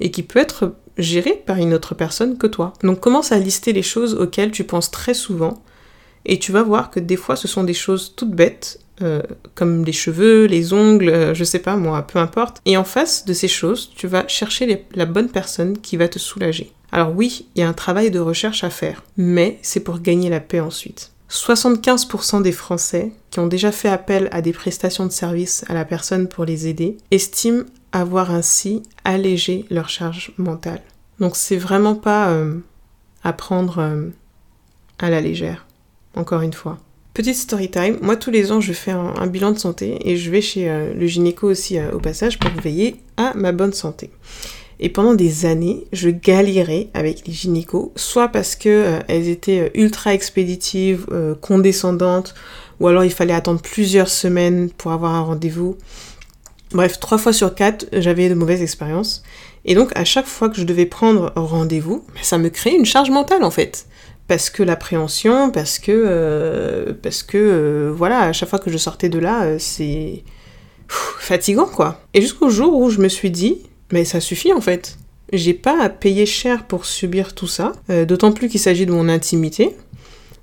et 0.00 0.10
qui 0.10 0.22
peut 0.22 0.40
être 0.40 0.74
géré 0.98 1.42
par 1.46 1.58
une 1.58 1.74
autre 1.74 1.94
personne 1.94 2.38
que 2.38 2.46
toi. 2.46 2.72
Donc 2.82 3.00
commence 3.00 3.32
à 3.32 3.38
lister 3.38 3.72
les 3.72 3.82
choses 3.82 4.14
auxquelles 4.14 4.50
tu 4.50 4.64
penses 4.64 4.90
très 4.90 5.14
souvent 5.14 5.62
et 6.24 6.38
tu 6.38 6.52
vas 6.52 6.62
voir 6.62 6.90
que 6.90 7.00
des 7.00 7.16
fois 7.16 7.36
ce 7.36 7.48
sont 7.48 7.64
des 7.64 7.74
choses 7.74 8.14
toutes 8.16 8.32
bêtes 8.32 8.80
euh, 9.02 9.20
comme 9.54 9.84
les 9.84 9.92
cheveux, 9.92 10.46
les 10.46 10.72
ongles, 10.72 11.10
euh, 11.10 11.34
je 11.34 11.44
sais 11.44 11.58
pas 11.58 11.76
moi, 11.76 12.02
peu 12.02 12.18
importe. 12.18 12.62
Et 12.64 12.78
en 12.78 12.84
face 12.84 13.26
de 13.26 13.34
ces 13.34 13.48
choses, 13.48 13.90
tu 13.94 14.06
vas 14.06 14.26
chercher 14.26 14.86
la 14.94 15.04
bonne 15.04 15.28
personne 15.28 15.78
qui 15.78 15.98
va 15.98 16.08
te 16.08 16.18
soulager. 16.18 16.72
Alors 16.92 17.14
oui, 17.14 17.48
il 17.54 17.60
y 17.60 17.62
a 17.62 17.68
un 17.68 17.72
travail 17.72 18.10
de 18.10 18.18
recherche 18.18 18.64
à 18.64 18.70
faire, 18.70 19.04
mais 19.16 19.58
c'est 19.62 19.80
pour 19.80 20.00
gagner 20.00 20.30
la 20.30 20.40
paix 20.40 20.60
ensuite. 20.60 21.12
75% 21.30 22.42
des 22.42 22.52
Français 22.52 23.12
qui 23.30 23.40
ont 23.40 23.48
déjà 23.48 23.72
fait 23.72 23.88
appel 23.88 24.28
à 24.30 24.42
des 24.42 24.52
prestations 24.52 25.06
de 25.06 25.12
service 25.12 25.64
à 25.68 25.74
la 25.74 25.84
personne 25.84 26.28
pour 26.28 26.44
les 26.44 26.68
aider 26.68 26.96
estiment 27.10 27.64
avoir 27.90 28.30
ainsi 28.30 28.82
allégé 29.04 29.64
leur 29.70 29.88
charge 29.88 30.32
mentale. 30.38 30.82
Donc 31.18 31.34
c'est 31.34 31.56
vraiment 31.56 31.96
pas 31.96 32.28
euh, 32.30 32.58
à 33.24 33.32
prendre 33.32 34.10
à 34.98 35.10
la 35.10 35.20
légère, 35.20 35.66
encore 36.14 36.42
une 36.42 36.52
fois. 36.52 36.78
Petite 37.16 37.36
story 37.36 37.70
time, 37.70 37.96
moi 38.02 38.16
tous 38.16 38.30
les 38.30 38.52
ans 38.52 38.60
je 38.60 38.74
fais 38.74 38.90
un, 38.90 39.26
bilan 39.26 39.52
de 39.52 39.58
santé 39.58 39.98
et 40.06 40.18
je 40.18 40.30
vais 40.30 40.42
chez 40.42 40.68
euh, 40.68 40.92
le 40.92 41.06
gynéco 41.06 41.48
aussi 41.48 41.78
euh, 41.78 41.90
au 41.92 41.98
passage 41.98 42.38
pour 42.38 42.50
veiller 42.60 43.00
à 43.16 43.32
ma 43.34 43.52
bonne 43.52 43.72
santé. 43.72 44.10
Et 44.78 44.88
pendant 44.88 45.14
des 45.14 45.46
années, 45.46 45.86
je 45.92 46.10
galérais 46.10 46.88
avec 46.94 47.26
les 47.26 47.32
gynécos, 47.32 47.92
soit 47.96 48.28
parce 48.28 48.56
que 48.56 48.68
euh, 48.68 48.98
elles 49.08 49.28
étaient 49.28 49.70
ultra 49.74 50.14
expéditives, 50.14 51.06
condescendantes, 51.40 52.34
ou 52.80 52.88
alors 52.88 53.04
il 53.04 53.12
fallait 53.12 53.34
attendre 53.34 53.60
plusieurs 53.60 54.08
semaines 54.08 54.70
pour 54.70 54.92
avoir 54.92 55.14
un 55.14 55.22
rendez-vous. 55.22 55.76
Bref, 56.72 56.98
trois 57.00 57.16
fois 57.16 57.32
sur 57.32 57.54
quatre, 57.54 57.86
j'avais 57.92 58.28
de 58.28 58.34
mauvaises 58.34 58.62
expériences. 58.62 59.22
Et 59.64 59.74
donc 59.74 59.90
à 59.94 60.04
chaque 60.04 60.26
fois 60.26 60.48
que 60.48 60.56
je 60.56 60.64
devais 60.64 60.86
prendre 60.86 61.32
rendez-vous, 61.36 62.04
ça 62.22 62.38
me 62.38 62.50
créait 62.50 62.76
une 62.76 62.84
charge 62.84 63.10
mentale 63.10 63.44
en 63.44 63.50
fait 63.50 63.86
parce 64.28 64.50
que 64.50 64.62
l'appréhension, 64.62 65.50
parce 65.50 65.78
que, 65.78 65.92
euh, 65.92 66.92
parce 67.00 67.22
que, 67.22 67.38
euh, 67.38 67.92
voilà, 67.94 68.20
à 68.22 68.32
chaque 68.32 68.48
fois 68.48 68.58
que 68.58 68.70
je 68.70 68.78
sortais 68.78 69.08
de 69.08 69.18
là, 69.18 69.44
euh, 69.44 69.56
c'est 69.58 70.24
fatigant, 70.88 71.66
quoi. 71.66 72.00
Et 72.14 72.20
jusqu'au 72.20 72.50
jour 72.50 72.76
où 72.76 72.90
je 72.90 73.00
me 73.00 73.08
suis 73.08 73.30
dit, 73.30 73.62
mais 73.92 74.04
ça 74.04 74.20
suffit 74.20 74.52
en 74.52 74.60
fait. 74.60 74.98
J'ai 75.32 75.54
pas 75.54 75.82
à 75.82 75.88
payer 75.88 76.26
cher 76.26 76.66
pour 76.66 76.86
subir 76.86 77.34
tout 77.34 77.48
ça, 77.48 77.72
d'autant 78.06 78.32
plus 78.32 78.48
qu'il 78.48 78.60
s'agit 78.60 78.86
de 78.86 78.92
mon 78.92 79.08
intimité. 79.08 79.74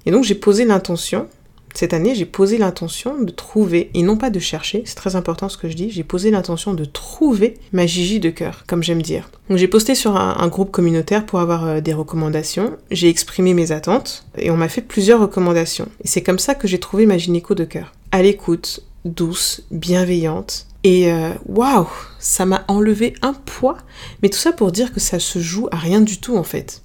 Et 0.05 0.11
donc 0.11 0.25
j'ai 0.25 0.35
posé 0.35 0.65
l'intention 0.65 1.29
cette 1.73 1.93
année, 1.93 2.13
j'ai 2.13 2.25
posé 2.25 2.57
l'intention 2.59 3.19
de 3.19 3.31
trouver, 3.31 3.89
et 3.95 4.03
non 4.03 4.15
pas 4.15 4.29
de 4.29 4.39
chercher, 4.39 4.83
c'est 4.85 4.95
très 4.95 5.15
important 5.15 5.49
ce 5.49 5.57
que 5.57 5.69
je 5.69 5.75
dis, 5.75 5.89
j'ai 5.89 6.03
posé 6.03 6.29
l'intention 6.29 6.73
de 6.73 6.85
trouver 6.85 7.55
ma 7.71 7.87
Gigi 7.87 8.19
de 8.19 8.29
cœur, 8.29 8.63
comme 8.67 8.83
j'aime 8.83 9.01
dire. 9.01 9.29
Donc 9.49 9.57
j'ai 9.57 9.67
posté 9.67 9.95
sur 9.95 10.15
un, 10.15 10.47
groupe 10.47 10.71
communautaire 10.71 11.25
pour 11.25 11.39
avoir 11.39 11.65
euh, 11.65 11.81
des 11.81 11.93
recommandations, 11.93 12.77
j'ai 12.91 13.09
exprimé 13.09 13.55
mes 13.55 13.71
attentes, 13.71 14.25
et 14.37 14.51
on 14.51 14.57
m'a 14.57 14.69
fait 14.69 14.81
plusieurs 14.81 15.19
recommandations. 15.19 15.87
Et 16.03 16.07
c'est 16.07 16.21
comme 16.21 16.37
ça 16.37 16.53
que 16.53 16.67
j'ai 16.67 16.79
trouvé 16.79 17.07
ma 17.07 17.17
gynéco 17.17 17.55
de 17.55 17.65
cœur. 17.65 17.93
À 18.11 18.21
l'écoute, 18.21 18.83
douce, 19.03 19.63
bienveillante, 19.71 20.67
et 20.83 21.11
euh, 21.11 21.31
waouh, 21.45 21.87
ça 22.19 22.45
m'a 22.45 22.63
enlevé 22.67 23.13
un 23.21 23.33
poids, 23.33 23.77
mais 24.21 24.29
tout 24.29 24.37
ça 24.37 24.51
pour 24.51 24.71
dire 24.71 24.93
que 24.93 24.99
ça 24.99 25.19
se 25.19 25.39
joue 25.39 25.67
à 25.71 25.77
rien 25.77 26.01
du 26.01 26.19
tout 26.19 26.37
en 26.37 26.43
fait 26.43 26.83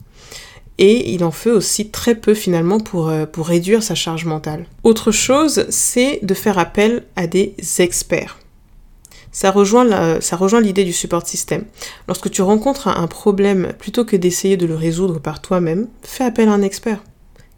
et 0.78 1.12
il 1.12 1.24
en 1.24 1.30
fait 1.30 1.50
aussi 1.50 1.90
très 1.90 2.14
peu 2.14 2.34
finalement 2.34 2.80
pour, 2.80 3.08
euh, 3.08 3.26
réduire 3.36 3.82
sa 3.82 3.94
charge 3.94 4.24
mentale. 4.24 4.66
Autre 4.84 5.10
chose, 5.12 5.66
c'est 5.68 6.20
de 6.22 6.34
faire 6.34 6.58
appel 6.58 7.04
à 7.16 7.26
des 7.26 7.54
experts. 7.78 8.38
Ça 9.30 9.50
rejoint 9.50 10.60
l'idée 10.60 10.84
du 10.84 10.92
support 10.92 11.26
système. 11.26 11.64
Lorsque 12.08 12.30
tu 12.30 12.42
rencontres 12.42 12.88
un 12.88 13.06
problème, 13.06 13.72
plutôt 13.78 14.04
que 14.04 14.16
d'essayer 14.16 14.56
de 14.56 14.66
le 14.66 14.74
résoudre 14.74 15.20
par 15.20 15.42
toi-même, 15.42 15.86
fais 16.02 16.24
appel 16.24 16.48
à 16.48 16.52
un 16.52 16.62
expert. 16.62 17.02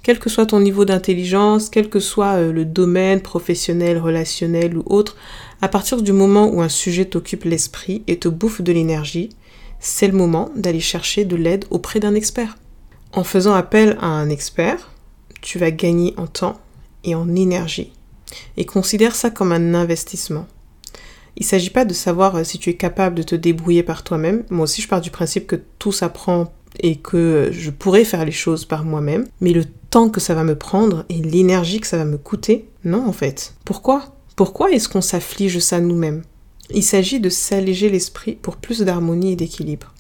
Quel 0.03 0.19
que 0.19 0.31
soit 0.31 0.47
ton 0.47 0.61
niveau 0.61 0.85
d'intelligence, 0.85 1.69
quel 1.69 1.91
que 1.91 2.01
soit 2.01 2.37
euh, 2.37 2.53
le 2.53 2.65
domaine 2.65 3.21
professionnel, 3.21 3.99
relationnel 3.99 4.77
ou 4.77 4.83
autre, 4.87 5.17
à 5.61 5.69
partir 5.69 6.01
du 6.01 6.13
moment 6.13 6.49
où 6.49 6.63
un 6.63 6.71
sujet 6.71 7.05
t'occupe 7.05 7.45
l'esprit 7.45 8.03
et 8.07 8.19
te 8.19 8.29
bouffe 8.29 8.63
de 8.63 8.73
l'énergie, 8.73 9.31
c'est 9.79 10.07
le 10.07 10.17
moment 10.17 10.51
d'aller 10.57 10.81
chercher 10.81 11.25
de 11.25 11.37
l'aide 11.37 11.67
auprès 11.71 12.01
d'un 12.01 12.15
expert. 12.15 12.57
En 13.13 13.25
faisant 13.25 13.55
appel 13.55 13.99
à 14.01 14.07
un 14.07 14.31
expert, 14.31 14.91
tu 15.43 15.59
vas 15.59 15.71
gagner 15.71 16.15
en 16.17 16.27
temps 16.27 16.59
et 17.05 17.15
en 17.15 17.35
énergie. 17.35 17.93
Et 18.57 18.65
considère 18.65 19.15
ça 19.15 19.31
comme 19.31 19.53
un 19.53 19.75
investissement. 19.75 20.47
Il 21.37 21.43
ne 21.43 21.49
s'agit 21.49 21.71
pas 21.71 21.85
de 21.85 21.95
savoir 21.95 22.37
euh, 22.37 22.45
si 22.45 22.59
tu 22.59 22.71
es 22.71 22.75
capable 22.75 23.17
de 23.17 23.23
te 23.23 23.35
débrouiller 23.35 23.83
par 23.83 24.03
toi-même. 24.03 24.45
Moi 24.51 24.65
aussi, 24.65 24.83
je 24.83 24.89
pars 24.89 25.01
du 25.01 25.11
principe 25.11 25.47
que 25.47 25.57
tout 25.79 25.93
s'apprend 25.93 26.53
et 26.79 26.97
que 26.97 27.51
je 27.53 27.71
pourrais 27.71 28.05
faire 28.05 28.25
les 28.25 28.33
choses 28.33 28.65
par 28.65 28.85
moi-même. 28.85 29.27
Mais 29.41 29.53
le 29.53 29.65
temps 29.65 30.09
que 30.09 30.21
ça 30.21 30.35
va 30.35 30.45
me 30.45 30.57
prendre 30.57 31.05
et 31.09 31.21
l'énergie 31.23 31.81
que 31.81 31.87
ça 31.87 31.99
va 31.99 32.05
me 32.05 32.19
coûter, 32.19 32.69
non 32.85 33.07
en 33.07 33.13
fait. 33.13 33.55
Pourquoi? 33.65 34.15
Pourquoi 34.37 34.71
est-ce 34.71 34.89
qu'on 34.89 35.01
s'afflige 35.01 35.59
ça 35.59 35.81
nous-mêmes? 35.81 36.23
Il 36.73 36.85
s'agit 36.85 37.21
de 37.21 37.29
s'alléger 37.29 37.91
l'esprit 37.91 38.39
pour 38.41 38.57
plus 38.57 38.81
d'harmonie 38.81 39.33
et 39.33 39.37
d'équilibre. 39.37 39.93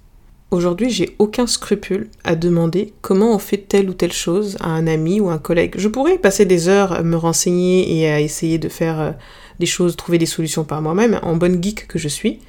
Aujourd'hui, 0.51 0.91
j'ai 0.91 1.15
aucun 1.21 1.47
scrupule 1.47 2.09
à 2.25 2.35
demander 2.35 2.93
comment 3.03 3.35
on 3.35 3.39
fait 3.39 3.57
telle 3.57 3.89
ou 3.89 3.95
telle 3.95 4.13
chose 4.13 4.57
à 4.61 4.71
un 4.71 4.89
ami 4.89 5.21
ou 5.21 5.31
un 5.31 5.39
collègue. 5.39 5.75
Je 5.77 5.89
pourrais 5.89 6.19
passer 6.19 6.45
des 6.45 6.69
heures 6.69 6.93
à 6.93 7.03
me 7.05 7.17
renseigner 7.17 7.99
et 7.99 8.11
à 8.11 8.21
essayer 8.21 8.59
de 8.59 8.69
faire 8.69 9.01
euh, 9.01 9.13
des 9.61 9.67
choses, 9.67 9.95
trouver 9.95 10.19
des 10.19 10.27
solutions 10.27 10.65
par 10.65 10.83
moi-même, 10.83 11.21
en 11.23 11.37
bonne 11.37 11.63
geek 11.63 11.87
que 11.87 12.01
je 12.01 12.09
suis. 12.09 12.41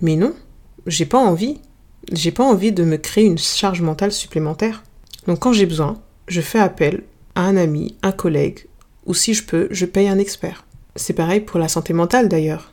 Mais 0.00 0.16
non, 0.16 0.34
j'ai 0.86 1.06
pas 1.06 1.18
envie. 1.18 1.60
J'ai 2.12 2.30
pas 2.30 2.44
envie 2.44 2.72
de 2.72 2.84
me 2.84 2.96
créer 2.96 3.24
une 3.24 3.38
charge 3.38 3.82
mentale 3.82 4.12
supplémentaire. 4.12 4.84
Donc 5.26 5.40
quand 5.40 5.52
j'ai 5.52 5.66
besoin, 5.66 6.00
je 6.28 6.40
fais 6.40 6.58
appel 6.58 7.02
à 7.34 7.42
un 7.42 7.56
ami, 7.56 7.96
un 8.02 8.12
collègue, 8.12 8.66
ou 9.06 9.14
si 9.14 9.34
je 9.34 9.44
peux, 9.44 9.68
je 9.70 9.86
paye 9.86 10.08
un 10.08 10.18
expert. 10.18 10.64
C'est 10.94 11.12
pareil 11.12 11.40
pour 11.40 11.58
la 11.58 11.68
santé 11.68 11.92
mentale 11.92 12.28
d'ailleurs. 12.28 12.72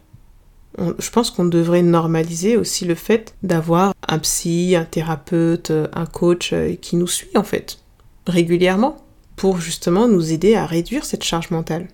je 0.77 1.09
pense 1.09 1.29
qu'on 1.29 1.45
devrait 1.45 1.81
normaliser 1.81 2.57
aussi 2.57 2.85
le 2.85 2.95
fait 2.95 3.35
d'avoir 3.43 3.93
un 4.07 4.19
psy, 4.19 4.75
un 4.75 4.85
thérapeute, 4.85 5.71
un 5.93 6.05
coach 6.05 6.51
euh, 6.53 6.75
qui 6.75 6.95
nous 6.95 7.07
suit 7.07 7.35
en 7.35 7.43
fait, 7.43 7.79
régulièrement, 8.27 8.97
pour 9.35 9.59
justement 9.59 10.07
nous 10.07 10.31
aider 10.31 10.55
à 10.55 10.65
réduire 10.65 11.05
cette 11.05 11.23
charge 11.23 11.51
mentale 11.51 11.87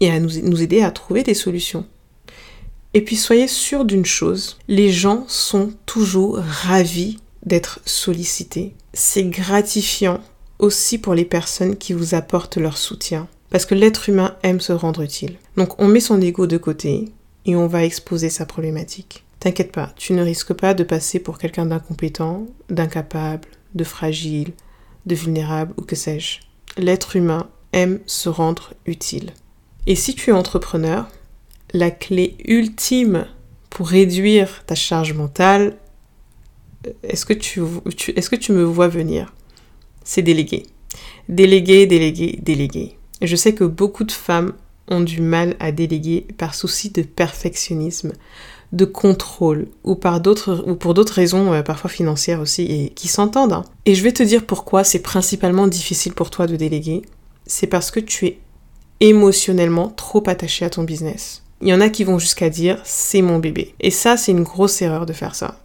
et 0.00 0.10
à 0.10 0.20
nous, 0.20 0.40
nous 0.42 0.62
aider 0.62 0.82
à 0.82 0.90
trouver 0.90 1.22
des 1.22 1.34
solutions. 1.34 1.86
Et 2.94 3.02
puis 3.02 3.16
soyez 3.16 3.48
sûr 3.48 3.84
d'une 3.84 4.06
chose, 4.06 4.58
les 4.66 4.90
gens 4.90 5.24
sont 5.28 5.72
toujours 5.86 6.38
ravis 6.38 7.18
d'être 7.44 7.80
sollicités. 7.84 8.74
C'est 8.94 9.24
gratifiant 9.24 10.20
aussi 10.58 10.98
pour 10.98 11.14
les 11.14 11.24
personnes 11.24 11.76
qui 11.76 11.92
vous 11.92 12.14
apportent 12.14 12.56
leur 12.56 12.76
soutien. 12.76 13.28
Parce 13.50 13.64
que 13.64 13.74
l'être 13.74 14.08
humain 14.08 14.36
aime 14.42 14.60
se 14.60 14.72
rendre 14.72 15.02
utile. 15.02 15.36
Donc 15.56 15.80
on 15.80 15.88
met 15.88 16.00
son 16.00 16.20
ego 16.20 16.46
de 16.46 16.58
côté 16.58 17.06
et 17.46 17.56
on 17.56 17.66
va 17.66 17.84
exposer 17.84 18.30
sa 18.30 18.46
problématique. 18.46 19.24
T'inquiète 19.40 19.72
pas, 19.72 19.92
tu 19.96 20.12
ne 20.12 20.22
risques 20.22 20.52
pas 20.52 20.74
de 20.74 20.82
passer 20.82 21.20
pour 21.20 21.38
quelqu'un 21.38 21.66
d'incompétent, 21.66 22.46
d'incapable, 22.68 23.48
de 23.74 23.84
fragile, 23.84 24.52
de 25.06 25.14
vulnérable 25.14 25.72
ou 25.76 25.82
que 25.82 25.96
sais-je. 25.96 26.40
L'être 26.76 27.16
humain 27.16 27.48
aime 27.72 28.00
se 28.06 28.28
rendre 28.28 28.74
utile. 28.86 29.32
Et 29.86 29.94
si 29.94 30.14
tu 30.14 30.30
es 30.30 30.32
entrepreneur, 30.32 31.08
la 31.72 31.90
clé 31.90 32.36
ultime 32.46 33.26
pour 33.70 33.88
réduire 33.88 34.64
ta 34.66 34.74
charge 34.74 35.12
mentale, 35.12 35.76
est-ce 37.02 37.26
que 37.26 37.34
tu, 37.34 38.52
me 38.52 38.62
vois 38.62 38.88
venir? 38.88 39.34
C'est 40.04 40.22
déléguer. 40.22 40.64
Déléguer, 41.28 41.86
déléguer, 41.86 42.38
déléguer. 42.42 42.96
Je 43.20 43.36
sais 43.36 43.54
que 43.54 43.64
beaucoup 43.64 44.04
de 44.04 44.12
femmes 44.12 44.52
ont 44.88 45.00
du 45.00 45.20
mal 45.20 45.56
à 45.60 45.72
déléguer 45.72 46.26
par 46.38 46.54
souci 46.54 46.90
de 46.90 47.02
perfectionnisme, 47.02 48.12
de 48.72 48.84
contrôle 48.84 49.68
ou 49.84 49.98
d'autres 50.20 50.64
ou 50.66 50.76
pour 50.76 50.94
d'autres 50.94 51.14
raisons 51.14 51.52
euh, 51.52 51.62
parfois 51.62 51.90
financières 51.90 52.40
aussi 52.40 52.62
et 52.62 52.90
qui 52.90 53.08
s'entendent. 53.08 53.52
Hein. 53.52 53.64
Et 53.86 53.94
je 53.94 54.02
vais 54.02 54.12
te 54.12 54.22
dire 54.22 54.46
pourquoi 54.46 54.84
c'est 54.84 55.00
principalement 55.00 55.66
difficile 55.66 56.14
pour 56.14 56.30
toi 56.30 56.46
de 56.46 56.56
déléguer. 56.56 57.02
C'est 57.46 57.66
parce 57.66 57.90
que 57.90 58.00
tu 58.00 58.26
es 58.26 58.38
émotionnellement 59.00 59.88
trop 59.88 60.22
attaché 60.26 60.64
à 60.64 60.70
ton 60.70 60.84
business. 60.84 61.42
Il 61.60 61.68
y 61.68 61.74
en 61.74 61.80
a 61.80 61.88
qui 61.88 62.04
vont 62.04 62.18
jusqu'à 62.18 62.50
dire 62.50 62.80
c'est 62.84 63.22
mon 63.22 63.38
bébé. 63.38 63.74
Et 63.80 63.90
ça, 63.90 64.16
c'est 64.16 64.32
une 64.32 64.44
grosse 64.44 64.80
erreur 64.82 65.06
de 65.06 65.12
faire 65.12 65.34
ça. 65.34 65.58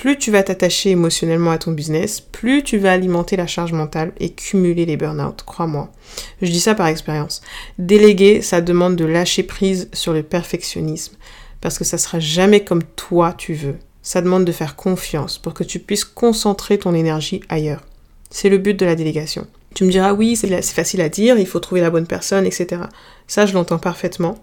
Plus 0.00 0.16
tu 0.16 0.30
vas 0.30 0.42
t'attacher 0.42 0.90
émotionnellement 0.90 1.50
à 1.50 1.58
ton 1.58 1.72
business, 1.72 2.20
plus 2.20 2.62
tu 2.62 2.78
vas 2.78 2.92
alimenter 2.92 3.36
la 3.36 3.46
charge 3.46 3.72
mentale 3.72 4.12
et 4.18 4.30
cumuler 4.30 4.86
les 4.86 4.96
burn-out, 4.96 5.42
crois-moi. 5.44 5.92
Je 6.40 6.50
dis 6.50 6.58
ça 6.58 6.74
par 6.74 6.86
expérience. 6.86 7.42
Déléguer, 7.78 8.40
ça 8.40 8.62
demande 8.62 8.96
de 8.96 9.04
lâcher 9.04 9.42
prise 9.42 9.90
sur 9.92 10.14
le 10.14 10.22
perfectionnisme, 10.22 11.16
parce 11.60 11.78
que 11.78 11.84
ça 11.84 11.98
sera 11.98 12.18
jamais 12.18 12.64
comme 12.64 12.82
toi 12.82 13.34
tu 13.36 13.52
veux. 13.52 13.76
Ça 14.00 14.22
demande 14.22 14.46
de 14.46 14.52
faire 14.52 14.74
confiance 14.74 15.36
pour 15.36 15.52
que 15.52 15.64
tu 15.64 15.78
puisses 15.78 16.06
concentrer 16.06 16.78
ton 16.78 16.94
énergie 16.94 17.42
ailleurs. 17.50 17.84
C'est 18.30 18.48
le 18.48 18.56
but 18.56 18.80
de 18.80 18.86
la 18.86 18.94
délégation. 18.94 19.46
Tu 19.74 19.84
me 19.84 19.90
diras 19.90 20.14
oui, 20.14 20.34
c'est 20.34 20.62
facile 20.62 21.02
à 21.02 21.10
dire, 21.10 21.38
il 21.38 21.46
faut 21.46 21.60
trouver 21.60 21.82
la 21.82 21.90
bonne 21.90 22.06
personne, 22.06 22.46
etc. 22.46 22.82
Ça, 23.26 23.44
je 23.44 23.52
l'entends 23.52 23.78
parfaitement. 23.78 24.38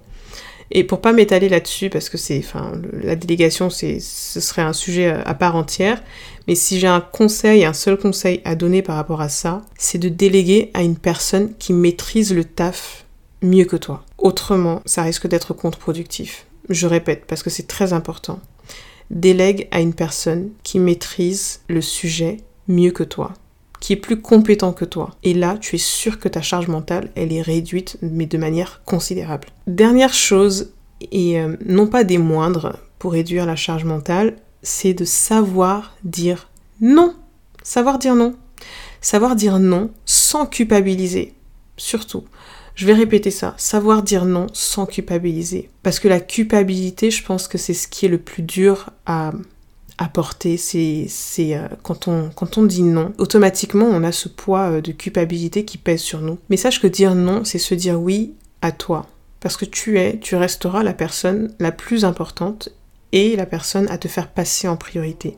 Et 0.71 0.83
pour 0.83 1.01
pas 1.01 1.13
m'étaler 1.13 1.49
là-dessus, 1.49 1.89
parce 1.89 2.09
que 2.09 2.17
c'est, 2.17 2.39
enfin, 2.39 2.73
la 2.91 3.15
délégation, 3.15 3.69
ce 3.69 3.99
serait 3.99 4.61
un 4.61 4.73
sujet 4.73 5.09
à 5.09 5.33
part 5.33 5.55
entière. 5.55 6.03
Mais 6.47 6.55
si 6.55 6.79
j'ai 6.79 6.87
un 6.87 7.01
conseil, 7.01 7.65
un 7.65 7.73
seul 7.73 7.97
conseil 7.97 8.41
à 8.43 8.55
donner 8.55 8.81
par 8.81 8.95
rapport 8.95 9.21
à 9.21 9.29
ça, 9.29 9.61
c'est 9.77 9.97
de 9.97 10.09
déléguer 10.09 10.71
à 10.73 10.83
une 10.83 10.97
personne 10.97 11.53
qui 11.57 11.73
maîtrise 11.73 12.33
le 12.33 12.43
taf 12.43 13.05
mieux 13.41 13.65
que 13.65 13.77
toi. 13.77 14.03
Autrement, 14.17 14.81
ça 14.85 15.03
risque 15.03 15.27
d'être 15.27 15.53
contre-productif. 15.53 16.45
Je 16.69 16.87
répète, 16.87 17.25
parce 17.27 17.43
que 17.43 17.49
c'est 17.49 17.67
très 17.67 17.93
important. 17.93 18.39
Délègue 19.09 19.69
à 19.71 19.79
une 19.79 19.93
personne 19.93 20.49
qui 20.63 20.79
maîtrise 20.79 21.61
le 21.69 21.81
sujet 21.81 22.37
mieux 22.67 22.91
que 22.91 23.03
toi 23.03 23.33
qui 23.79 23.93
est 23.93 23.97
plus 23.97 24.21
compétent 24.21 24.73
que 24.73 24.85
toi. 24.85 25.11
Et 25.23 25.33
là, 25.33 25.57
tu 25.59 25.75
es 25.75 25.79
sûr 25.79 26.19
que 26.19 26.27
ta 26.27 26.41
charge 26.41 26.67
mentale, 26.67 27.11
elle 27.15 27.33
est 27.33 27.41
réduite, 27.41 27.97
mais 28.01 28.25
de 28.25 28.37
manière 28.37 28.81
considérable. 28.85 29.49
Dernière 29.67 30.13
chose, 30.13 30.73
et 31.11 31.39
euh, 31.39 31.55
non 31.65 31.87
pas 31.87 32.03
des 32.03 32.17
moindres 32.17 32.79
pour 32.99 33.13
réduire 33.13 33.45
la 33.45 33.55
charge 33.55 33.85
mentale, 33.85 34.37
c'est 34.63 34.93
de 34.93 35.05
savoir 35.05 35.95
dire 36.03 36.49
non. 36.81 37.13
Savoir 37.63 37.99
dire 37.99 38.15
non. 38.15 38.35
Savoir 39.01 39.35
dire 39.35 39.59
non 39.59 39.91
sans 40.05 40.45
culpabiliser. 40.45 41.33
Surtout. 41.77 42.23
Je 42.75 42.85
vais 42.85 42.93
répéter 42.93 43.31
ça. 43.31 43.55
Savoir 43.57 44.03
dire 44.03 44.25
non 44.25 44.47
sans 44.53 44.85
culpabiliser. 44.85 45.69
Parce 45.83 45.99
que 45.99 46.07
la 46.07 46.19
culpabilité, 46.19 47.11
je 47.11 47.23
pense 47.23 47.47
que 47.47 47.57
c'est 47.57 47.73
ce 47.73 47.87
qui 47.87 48.05
est 48.05 48.09
le 48.09 48.19
plus 48.19 48.43
dur 48.43 48.91
à 49.05 49.31
apporter, 49.97 50.57
c'est 50.57 51.07
euh, 51.55 51.67
quand, 51.83 52.07
on, 52.07 52.29
quand 52.29 52.57
on 52.57 52.63
dit 52.63 52.83
non, 52.83 53.13
automatiquement 53.17 53.85
on 53.85 54.03
a 54.03 54.11
ce 54.11 54.29
poids 54.29 54.71
euh, 54.71 54.81
de 54.81 54.91
culpabilité 54.91 55.65
qui 55.65 55.77
pèse 55.77 56.01
sur 56.01 56.21
nous. 56.21 56.37
Mais 56.49 56.57
sache 56.57 56.81
que 56.81 56.87
dire 56.87 57.15
non, 57.15 57.43
c'est 57.43 57.59
se 57.59 57.73
dire 57.73 57.99
oui 57.99 58.33
à 58.61 58.71
toi. 58.71 59.07
Parce 59.39 59.57
que 59.57 59.65
tu 59.65 59.99
es, 59.99 60.19
tu 60.19 60.35
resteras 60.35 60.83
la 60.83 60.93
personne 60.93 61.53
la 61.59 61.71
plus 61.71 62.05
importante 62.05 62.69
et 63.11 63.35
la 63.35 63.45
personne 63.45 63.89
à 63.89 63.97
te 63.97 64.07
faire 64.07 64.29
passer 64.29 64.67
en 64.67 64.77
priorité. 64.77 65.37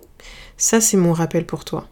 Ça, 0.57 0.81
c'est 0.81 0.97
mon 0.97 1.13
rappel 1.13 1.45
pour 1.45 1.65
toi. 1.65 1.87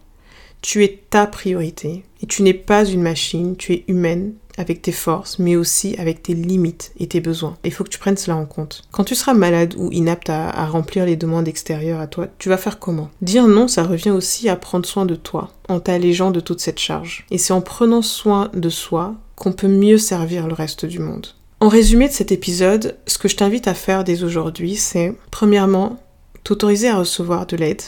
Tu 0.60 0.84
es 0.84 1.02
ta 1.10 1.26
priorité 1.26 2.04
et 2.22 2.26
tu 2.26 2.42
n'es 2.42 2.54
pas 2.54 2.84
une 2.84 3.02
machine, 3.02 3.56
tu 3.56 3.72
es 3.72 3.84
humaine, 3.88 4.34
avec 4.58 4.82
tes 4.82 4.92
forces, 4.92 5.38
mais 5.38 5.56
aussi 5.56 5.96
avec 5.98 6.22
tes 6.22 6.34
limites 6.34 6.92
et 6.98 7.06
tes 7.06 7.20
besoins. 7.20 7.56
Il 7.64 7.72
faut 7.72 7.84
que 7.84 7.88
tu 7.88 7.98
prennes 7.98 8.16
cela 8.16 8.36
en 8.36 8.44
compte. 8.44 8.82
Quand 8.90 9.04
tu 9.04 9.14
seras 9.14 9.34
malade 9.34 9.74
ou 9.78 9.90
inapte 9.92 10.28
à, 10.28 10.66
remplir 10.66 11.06
les 11.06 11.16
demandes 11.16 11.48
extérieures 11.48 12.00
à 12.00 12.06
toi, 12.06 12.26
tu 12.38 12.48
vas 12.48 12.56
faire 12.56 12.78
comment? 12.78 13.10
Dire 13.22 13.46
non, 13.46 13.68
ça 13.68 13.84
revient 13.84 14.10
aussi 14.10 14.48
à 14.48 14.56
prendre 14.56 14.86
soin 14.86 15.06
de 15.06 15.14
toi, 15.14 15.50
en 15.68 15.80
t'allégeant 15.80 16.30
de 16.30 16.40
toute 16.40 16.60
cette 16.60 16.78
charge. 16.78 17.26
Et 17.30 17.38
c'est 17.38 17.52
en 17.52 17.60
prenant 17.60 18.02
soin 18.02 18.50
de 18.52 18.68
soi 18.68 19.14
qu'on 19.36 19.52
peut 19.52 19.68
mieux 19.68 19.98
servir 19.98 20.46
le 20.46 20.54
reste 20.54 20.84
du 20.84 20.98
monde. 20.98 21.28
En 21.60 21.68
résumé 21.68 22.08
de 22.08 22.12
cet 22.12 22.32
épisode, 22.32 22.96
ce 23.06 23.18
que 23.18 23.28
je 23.28 23.36
t'invite 23.36 23.68
à 23.68 23.74
faire 23.74 24.04
dès 24.04 24.22
aujourd'hui, 24.22 24.76
c'est 24.76 25.14
premièrement, 25.30 25.98
t'autoriser 26.44 26.88
à 26.88 26.98
recevoir 26.98 27.46
de 27.46 27.56
l'aide. 27.56 27.82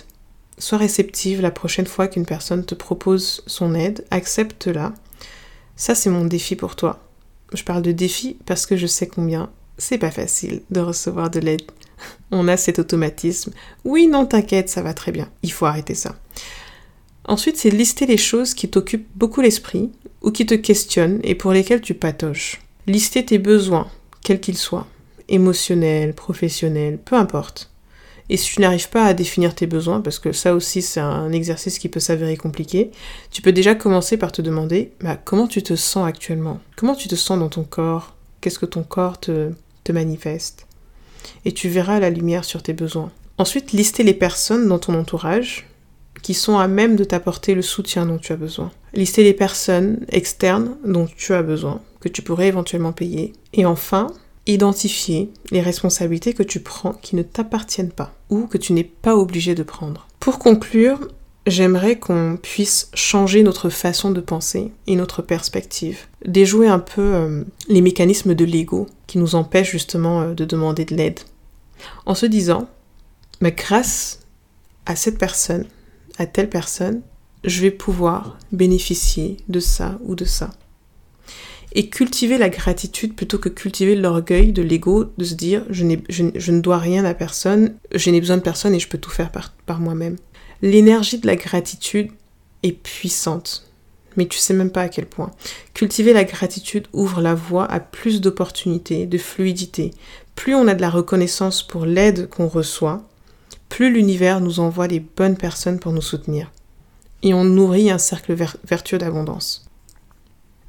Sois 0.59 0.79
réceptive 0.79 1.41
la 1.41 1.51
prochaine 1.51 1.87
fois 1.87 2.09
qu'une 2.09 2.27
personne 2.27 2.65
te 2.65 2.75
propose 2.75 3.43
son 3.47 3.75
aide, 3.75 4.05
accepte-la 4.11 4.93
ça, 5.81 5.95
c'est 5.95 6.11
mon 6.11 6.27
défi 6.27 6.57
pour 6.57 6.77
toi. 6.77 7.01
Je 7.55 7.65
parle 7.65 7.81
de 7.81 7.91
défi 7.91 8.37
parce 8.45 8.67
que 8.67 8.77
je 8.77 8.87
sais 8.87 9.07
combien 9.07 9.51
c'est 9.79 9.97
pas 9.97 10.11
facile 10.11 10.61
de 10.71 10.79
recevoir 10.79 11.31
de 11.31 11.41
l'aide. 11.41 11.63
On 12.31 12.49
a 12.49 12.59
cet 12.59 12.79
automatisme. 12.79 13.55
Oui, 13.87 14.07
non, 14.07 14.27
t'inquiète, 14.27 14.69
ça 14.69 14.83
va 14.83 14.93
très 14.93 15.11
bien. 15.11 15.31
Il 15.43 15.51
faut 15.51 15.65
arrêter 15.65 15.95
ça. 15.95 16.17
Ensuite, 17.25 17.57
c'est 17.57 17.71
lister 17.71 18.05
les 18.05 18.19
choses 18.19 18.53
qui 18.53 18.69
t'occupent 18.69 19.09
beaucoup 19.15 19.41
l'esprit 19.41 19.91
ou 20.21 20.31
qui 20.31 20.45
te 20.45 20.53
questionnent 20.53 21.19
et 21.25 21.35
pour 21.35 21.51
lesquelles 21.51 21.81
tu 21.81 21.95
patoches. 21.95 22.61
Lister 22.87 23.25
tes 23.25 23.39
besoins, 23.39 23.89
quels 24.23 24.41
qu'ils 24.41 24.59
soient, 24.59 24.87
émotionnels, 25.31 26.13
professionnels, 26.13 26.99
peu 27.03 27.17
importe. 27.17 27.70
Et 28.31 28.37
si 28.37 28.55
tu 28.55 28.61
n'arrives 28.61 28.89
pas 28.89 29.05
à 29.05 29.13
définir 29.13 29.57
tes 29.57 29.67
besoins, 29.67 30.01
parce 30.01 30.21
que 30.21 30.31
ça 30.31 30.55
aussi 30.55 30.83
c'est 30.83 31.01
un 31.01 31.33
exercice 31.33 31.81
qui 31.81 31.89
peut 31.89 31.99
s'avérer 31.99 32.37
compliqué, 32.37 32.93
tu 33.33 33.43
peux 33.43 33.51
déjà 33.51 33.75
commencer 33.75 34.17
par 34.17 34.31
te 34.31 34.41
demander 34.41 34.93
bah, 35.01 35.17
comment 35.17 35.49
tu 35.49 35.65
te 35.65 35.75
sens 35.75 36.07
actuellement? 36.07 36.61
Comment 36.77 36.95
tu 36.95 37.09
te 37.09 37.17
sens 37.17 37.41
dans 37.41 37.49
ton 37.49 37.65
corps? 37.65 38.15
Qu'est-ce 38.41 38.61
que 38.61 38.67
ton 38.67 38.85
corps 38.85 39.19
te, 39.19 39.51
te 39.83 39.91
manifeste? 39.91 40.69
Et 41.45 41.51
tu 41.51 41.69
verras 41.69 41.99
la 41.99 42.09
lumière 42.09 42.45
sur 42.45 42.63
tes 42.63 42.73
besoins. 42.73 43.11
Ensuite, 43.37 43.73
lister 43.73 44.05
les 44.05 44.15
personnes 44.15 44.69
dans 44.69 44.79
ton 44.79 44.95
entourage 44.95 45.67
qui 46.23 46.35
sont 46.35 46.57
à 46.57 46.69
même 46.69 46.95
de 46.95 47.05
t'apporter 47.05 47.55
le 47.55 47.63
soutien 47.63 48.07
dont 48.07 48.19
tu 48.19 48.33
as 48.33 48.37
besoin. 48.37 48.71
Lister 48.95 49.25
les 49.25 49.35
personnes 49.35 50.07
externes 50.09 50.77
dont 50.85 51.09
tu 51.17 51.35
as 51.35 51.43
besoin, 51.43 51.81
que 51.99 52.09
tu 52.09 52.23
pourrais 52.23 52.49
éventuellement 52.49 52.93
payer. 52.93 53.33
Et 53.55 53.67
enfin, 53.67 54.07
identifier 54.47 55.31
les 55.51 55.61
responsabilités 55.61 56.33
que 56.33 56.43
tu 56.43 56.61
prends 56.61 56.93
qui 56.93 57.17
ne 57.17 57.23
t'appartiennent 57.23 57.93
pas 57.93 58.13
ou 58.31 58.47
que 58.47 58.59
tu 58.59 58.73
n'es 58.73 58.85
pas 58.85 59.17
obligé 59.17 59.55
de 59.55 59.63
prendre. 59.63 60.09
Pour 60.19 60.39
conclure, 60.39 61.09
j'aimerais 61.47 61.99
qu'on 61.99 62.39
puisse 62.41 62.91
changer 62.95 63.43
notre 63.43 63.71
façon 63.71 64.11
de 64.11 64.21
penser 64.21 64.73
et 64.87 64.97
notre 64.97 65.23
perspective, 65.23 66.07
déjouer 66.25 66.69
un 66.69 66.79
peu 66.79 67.15
euh, 67.15 67.45
les 67.69 67.81
mécanismes 67.81 68.35
de 68.35 68.45
l'ego 68.45 68.87
qui 69.07 69.19
nous 69.19 69.35
empêchent 69.35 69.71
justement 69.71 70.23
euh, 70.23 70.35
de 70.35 70.45
demander 70.45 70.85
de 70.85 70.95
l'aide. 70.95 71.21
En 72.07 72.15
se 72.15 72.27
disant, 72.27 72.69
mais 73.41 73.53
grâce 73.53 74.21
à 74.87 74.97
cette 74.97 75.19
personne, 75.19 75.67
à 76.19 76.27
telle 76.27 76.51
personne, 76.51 77.01
je 77.45 77.63
vais 77.63 77.71
pouvoir 77.71 78.39
bénéficier 78.53 79.39
de 79.49 79.61
ça 79.61 79.99
ou 80.05 80.15
de 80.15 80.27
ça. 80.27 80.51
Et 81.73 81.89
cultiver 81.89 82.37
la 82.37 82.49
gratitude 82.49 83.15
plutôt 83.15 83.39
que 83.39 83.49
cultiver 83.49 83.95
l'orgueil 83.95 84.53
de 84.53 84.63
l'ego, 84.63 85.05
de 85.17 85.25
se 85.25 85.35
dire 85.35 85.65
je, 85.71 85.85
je, 86.09 86.53
ne 86.53 86.61
dois 86.61 86.79
rien 86.79 87.05
à 87.05 87.15
personne, 87.15 87.77
je 87.95 88.11
n'ai 88.11 88.21
besoin 88.21 88.39
de 88.39 88.43
personne 88.43 88.75
et 88.75 88.81
je 88.81 88.89
peux 88.89 88.99
tout 88.99 89.11
faire 89.11 89.31
par, 89.31 89.53
par 89.67 89.79
moi-même. 89.79 90.17
L'énergie 90.63 91.19
de 91.19 91.27
la 91.27 91.37
gratitude 91.37 92.11
est 92.65 92.73
puissante, 92.73 93.71
mais 94.17 94.27
tu 94.27 94.39
sais 94.39 94.53
même 94.53 94.73
pas 94.73 94.83
à 94.83 94.89
quel 94.89 95.07
point. 95.07 95.31
Cultiver 95.73 96.13
la 96.13 96.25
gratitude 96.25 96.89
ouvre 96.93 97.21
la 97.21 97.35
voie 97.35 97.71
à 97.71 97.79
plus 97.79 98.21
d'opportunités, 98.21 99.07
de 99.07 99.19
fluidité. 99.19 99.93
Plus 100.35 100.55
on 100.55 100.67
a 100.69 100.75
de 100.75 100.81
la 100.81 100.91
reconnaissance 100.91 101.63
pour 101.63 101.87
l'aide 101.87 102.29
qu'on 102.29 102.49
reçoit, 102.49 103.03
plus 103.69 103.93
l'univers 103.93 104.41
nous 104.41 104.59
envoie 104.59 104.89
les 104.89 105.01
bonnes 105.01 105.37
personnes 105.37 105.79
pour 105.79 105.93
nous 105.93 106.03
soutenir. 106.03 106.51
Et 107.23 107.33
on 107.33 107.45
nourrit 107.45 107.91
un 107.91 107.99
cercle 107.99 108.35
vertueux 108.65 108.99
d'abondance. 108.99 109.70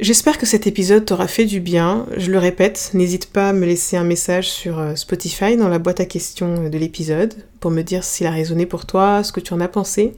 J'espère 0.01 0.39
que 0.39 0.47
cet 0.47 0.65
épisode 0.65 1.05
t'aura 1.05 1.27
fait 1.27 1.45
du 1.45 1.59
bien. 1.59 2.07
Je 2.17 2.31
le 2.31 2.39
répète, 2.39 2.89
n'hésite 2.95 3.31
pas 3.31 3.49
à 3.49 3.53
me 3.53 3.67
laisser 3.67 3.97
un 3.97 4.03
message 4.03 4.49
sur 4.49 4.79
euh, 4.79 4.95
Spotify 4.95 5.55
dans 5.57 5.69
la 5.69 5.77
boîte 5.77 5.99
à 5.99 6.05
questions 6.05 6.69
de 6.69 6.77
l'épisode 6.79 7.35
pour 7.59 7.69
me 7.69 7.83
dire 7.83 8.03
s'il 8.03 8.25
a 8.25 8.31
résonné 8.31 8.65
pour 8.65 8.87
toi, 8.87 9.23
ce 9.23 9.31
que 9.31 9.39
tu 9.39 9.53
en 9.53 9.59
as 9.59 9.67
pensé. 9.67 10.15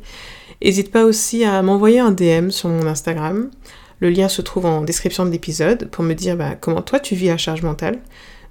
N'hésite 0.63 0.89
pas 0.89 1.04
aussi 1.04 1.43
à 1.43 1.62
m'envoyer 1.62 2.00
un 2.00 2.12
DM 2.12 2.50
sur 2.50 2.69
mon 2.69 2.88
Instagram. 2.88 3.52
Le 4.00 4.10
lien 4.10 4.30
se 4.30 4.41
trouve 4.41 4.67
en 4.67 4.84
description 4.84 5.26
de 5.26 5.32
l'épisode 5.32 5.89
pour 5.89 6.06
me 6.06 6.13
dire 6.13 6.38
bah, 6.38 6.56
comment 6.56 6.82
toi 6.82 7.02
tu 7.02 7.15
vis 7.15 7.28
la 7.28 7.38
charge 7.38 7.62
mentale. 7.62 8.00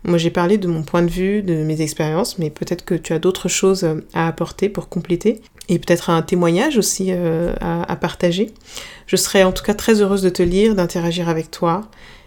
Moi, 0.05 0.19
j'ai 0.19 0.31
parlé 0.31 0.59
de 0.59 0.67
mon 0.67 0.83
point 0.83 1.03
de 1.03 1.11
vue, 1.11 1.43
de 1.43 1.55
mes 1.55 1.81
expériences, 1.81 2.39
mais 2.39 2.51
peut-être 2.51 2.85
que 2.85 2.95
tu 2.95 3.13
as 3.13 3.21
d'autres 3.21 3.49
choses 3.49 3.85
euh, 3.85 4.05
à 4.15 4.27
apporter 4.27 4.69
pour 4.69 4.89
compléter 4.89 5.41
et 5.69 5.79
peut-être 5.79 6.11
un 6.11 6.23
témoignage 6.23 6.77
aussi 6.77 7.09
euh, 7.11 7.55
à, 7.61 7.97
partager. 7.97 8.51
Je 9.07 9.17
serais 9.17 9.45
en 9.45 9.53
tout 9.53 9.63
cas 9.63 9.75
très 9.75 10.01
heureuse 10.01 10.23
de 10.23 10.29
te 10.29 10.43
lire, 10.43 10.75
d'interagir 10.75 11.29
avec 11.29 11.51
toi. 11.51 11.83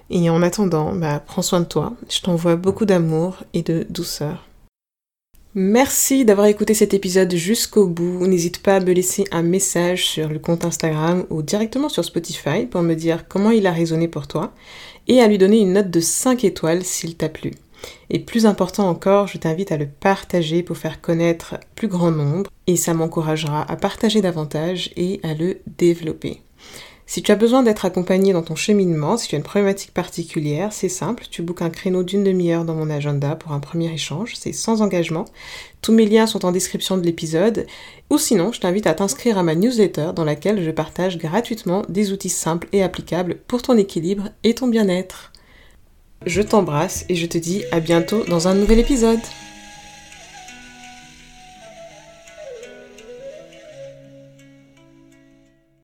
Et 0.09 0.29
en 0.29 0.41
attendant, 0.41 0.95
bah, 0.95 1.21
prends 1.25 1.41
soin 1.41 1.59
de 1.59 1.65
toi. 1.65 1.93
Je 2.09 2.21
t'envoie 2.21 2.55
beaucoup 2.55 2.85
d'amour 2.85 3.37
et 3.53 3.61
de 3.61 3.85
douceur. 3.89 4.45
Merci 5.57 6.25
d'avoir 6.25 6.47
écouté 6.47 6.73
cet 6.73 6.93
épisode 6.93 7.33
jusqu'au 7.33 7.87
bout. 7.87 8.27
N'hésite 8.27 8.61
pas 8.61 8.75
à 8.75 8.79
me 8.81 8.91
laisser 8.91 9.23
un 9.31 9.41
message 9.41 10.05
sur 10.05 10.29
le 10.29 10.37
compte 10.37 10.65
Instagram 10.65 11.25
ou 11.29 11.41
directement 11.41 11.89
sur 11.89 12.03
Spotify 12.03 12.65
pour 12.69 12.81
me 12.81 12.93
dire 12.93 13.27
comment 13.27 13.51
il 13.51 13.65
a 13.65 13.71
résonné 13.71 14.07
pour 14.07 14.27
toi 14.27 14.53
et 15.07 15.21
à 15.21 15.27
lui 15.27 15.37
donner 15.37 15.59
une 15.59 15.73
note 15.73 15.89
de 15.89 15.99
5 16.01 16.43
étoiles 16.43 16.83
s'il 16.83 17.15
t'a 17.15 17.29
plu. 17.29 17.51
Et 18.09 18.19
plus 18.19 18.45
important 18.45 18.87
encore, 18.89 19.27
je 19.27 19.37
t'invite 19.37 19.71
à 19.71 19.77
le 19.77 19.87
partager 19.87 20.63
pour 20.63 20.77
faire 20.77 21.01
connaître 21.01 21.55
plus 21.75 21.87
grand 21.87 22.11
nombre 22.11 22.49
et 22.67 22.75
ça 22.75 22.93
m'encouragera 22.93 23.69
à 23.69 23.75
partager 23.75 24.21
davantage 24.21 24.91
et 24.95 25.19
à 25.23 25.33
le 25.33 25.59
développer. 25.77 26.41
Si 27.07 27.21
tu 27.21 27.31
as 27.31 27.35
besoin 27.35 27.61
d'être 27.61 27.85
accompagné 27.85 28.33
dans 28.33 28.41
ton 28.41 28.55
cheminement, 28.55 29.15
si 29.15 29.27
tu 29.27 29.35
as 29.35 29.37
une 29.37 29.43
problématique 29.43 29.93
particulière, 29.93 30.73
c'est 30.73 30.89
simple, 30.89 31.25
tu 31.29 31.43
bookes 31.43 31.61
un 31.61 31.69
créneau 31.69 32.01
d'une 32.01 32.23
demi-heure 32.23 32.65
dans 32.65 32.73
mon 32.73 32.89
agenda 32.89 33.35
pour 33.35 33.51
un 33.51 33.59
premier 33.59 33.93
échange, 33.93 34.33
c'est 34.35 34.53
sans 34.53 34.81
engagement. 34.81 35.25
Tous 35.83 35.91
mes 35.91 36.07
liens 36.07 36.25
sont 36.25 36.45
en 36.45 36.51
description 36.51 36.97
de 36.97 37.03
l'épisode, 37.03 37.67
ou 38.09 38.17
sinon 38.17 38.51
je 38.51 38.59
t'invite 38.59 38.87
à 38.87 38.95
t'inscrire 38.95 39.37
à 39.37 39.43
ma 39.43 39.53
newsletter 39.53 40.11
dans 40.15 40.23
laquelle 40.23 40.63
je 40.63 40.71
partage 40.71 41.19
gratuitement 41.19 41.83
des 41.89 42.11
outils 42.11 42.29
simples 42.29 42.67
et 42.71 42.81
applicables 42.81 43.37
pour 43.47 43.61
ton 43.61 43.77
équilibre 43.77 44.29
et 44.43 44.55
ton 44.55 44.67
bien-être. 44.67 45.31
Je 46.25 46.41
t'embrasse 46.41 47.05
et 47.09 47.15
je 47.15 47.25
te 47.25 47.37
dis 47.37 47.63
à 47.71 47.79
bientôt 47.79 48.23
dans 48.25 48.47
un 48.47 48.55
nouvel 48.55 48.79
épisode. 48.79 49.19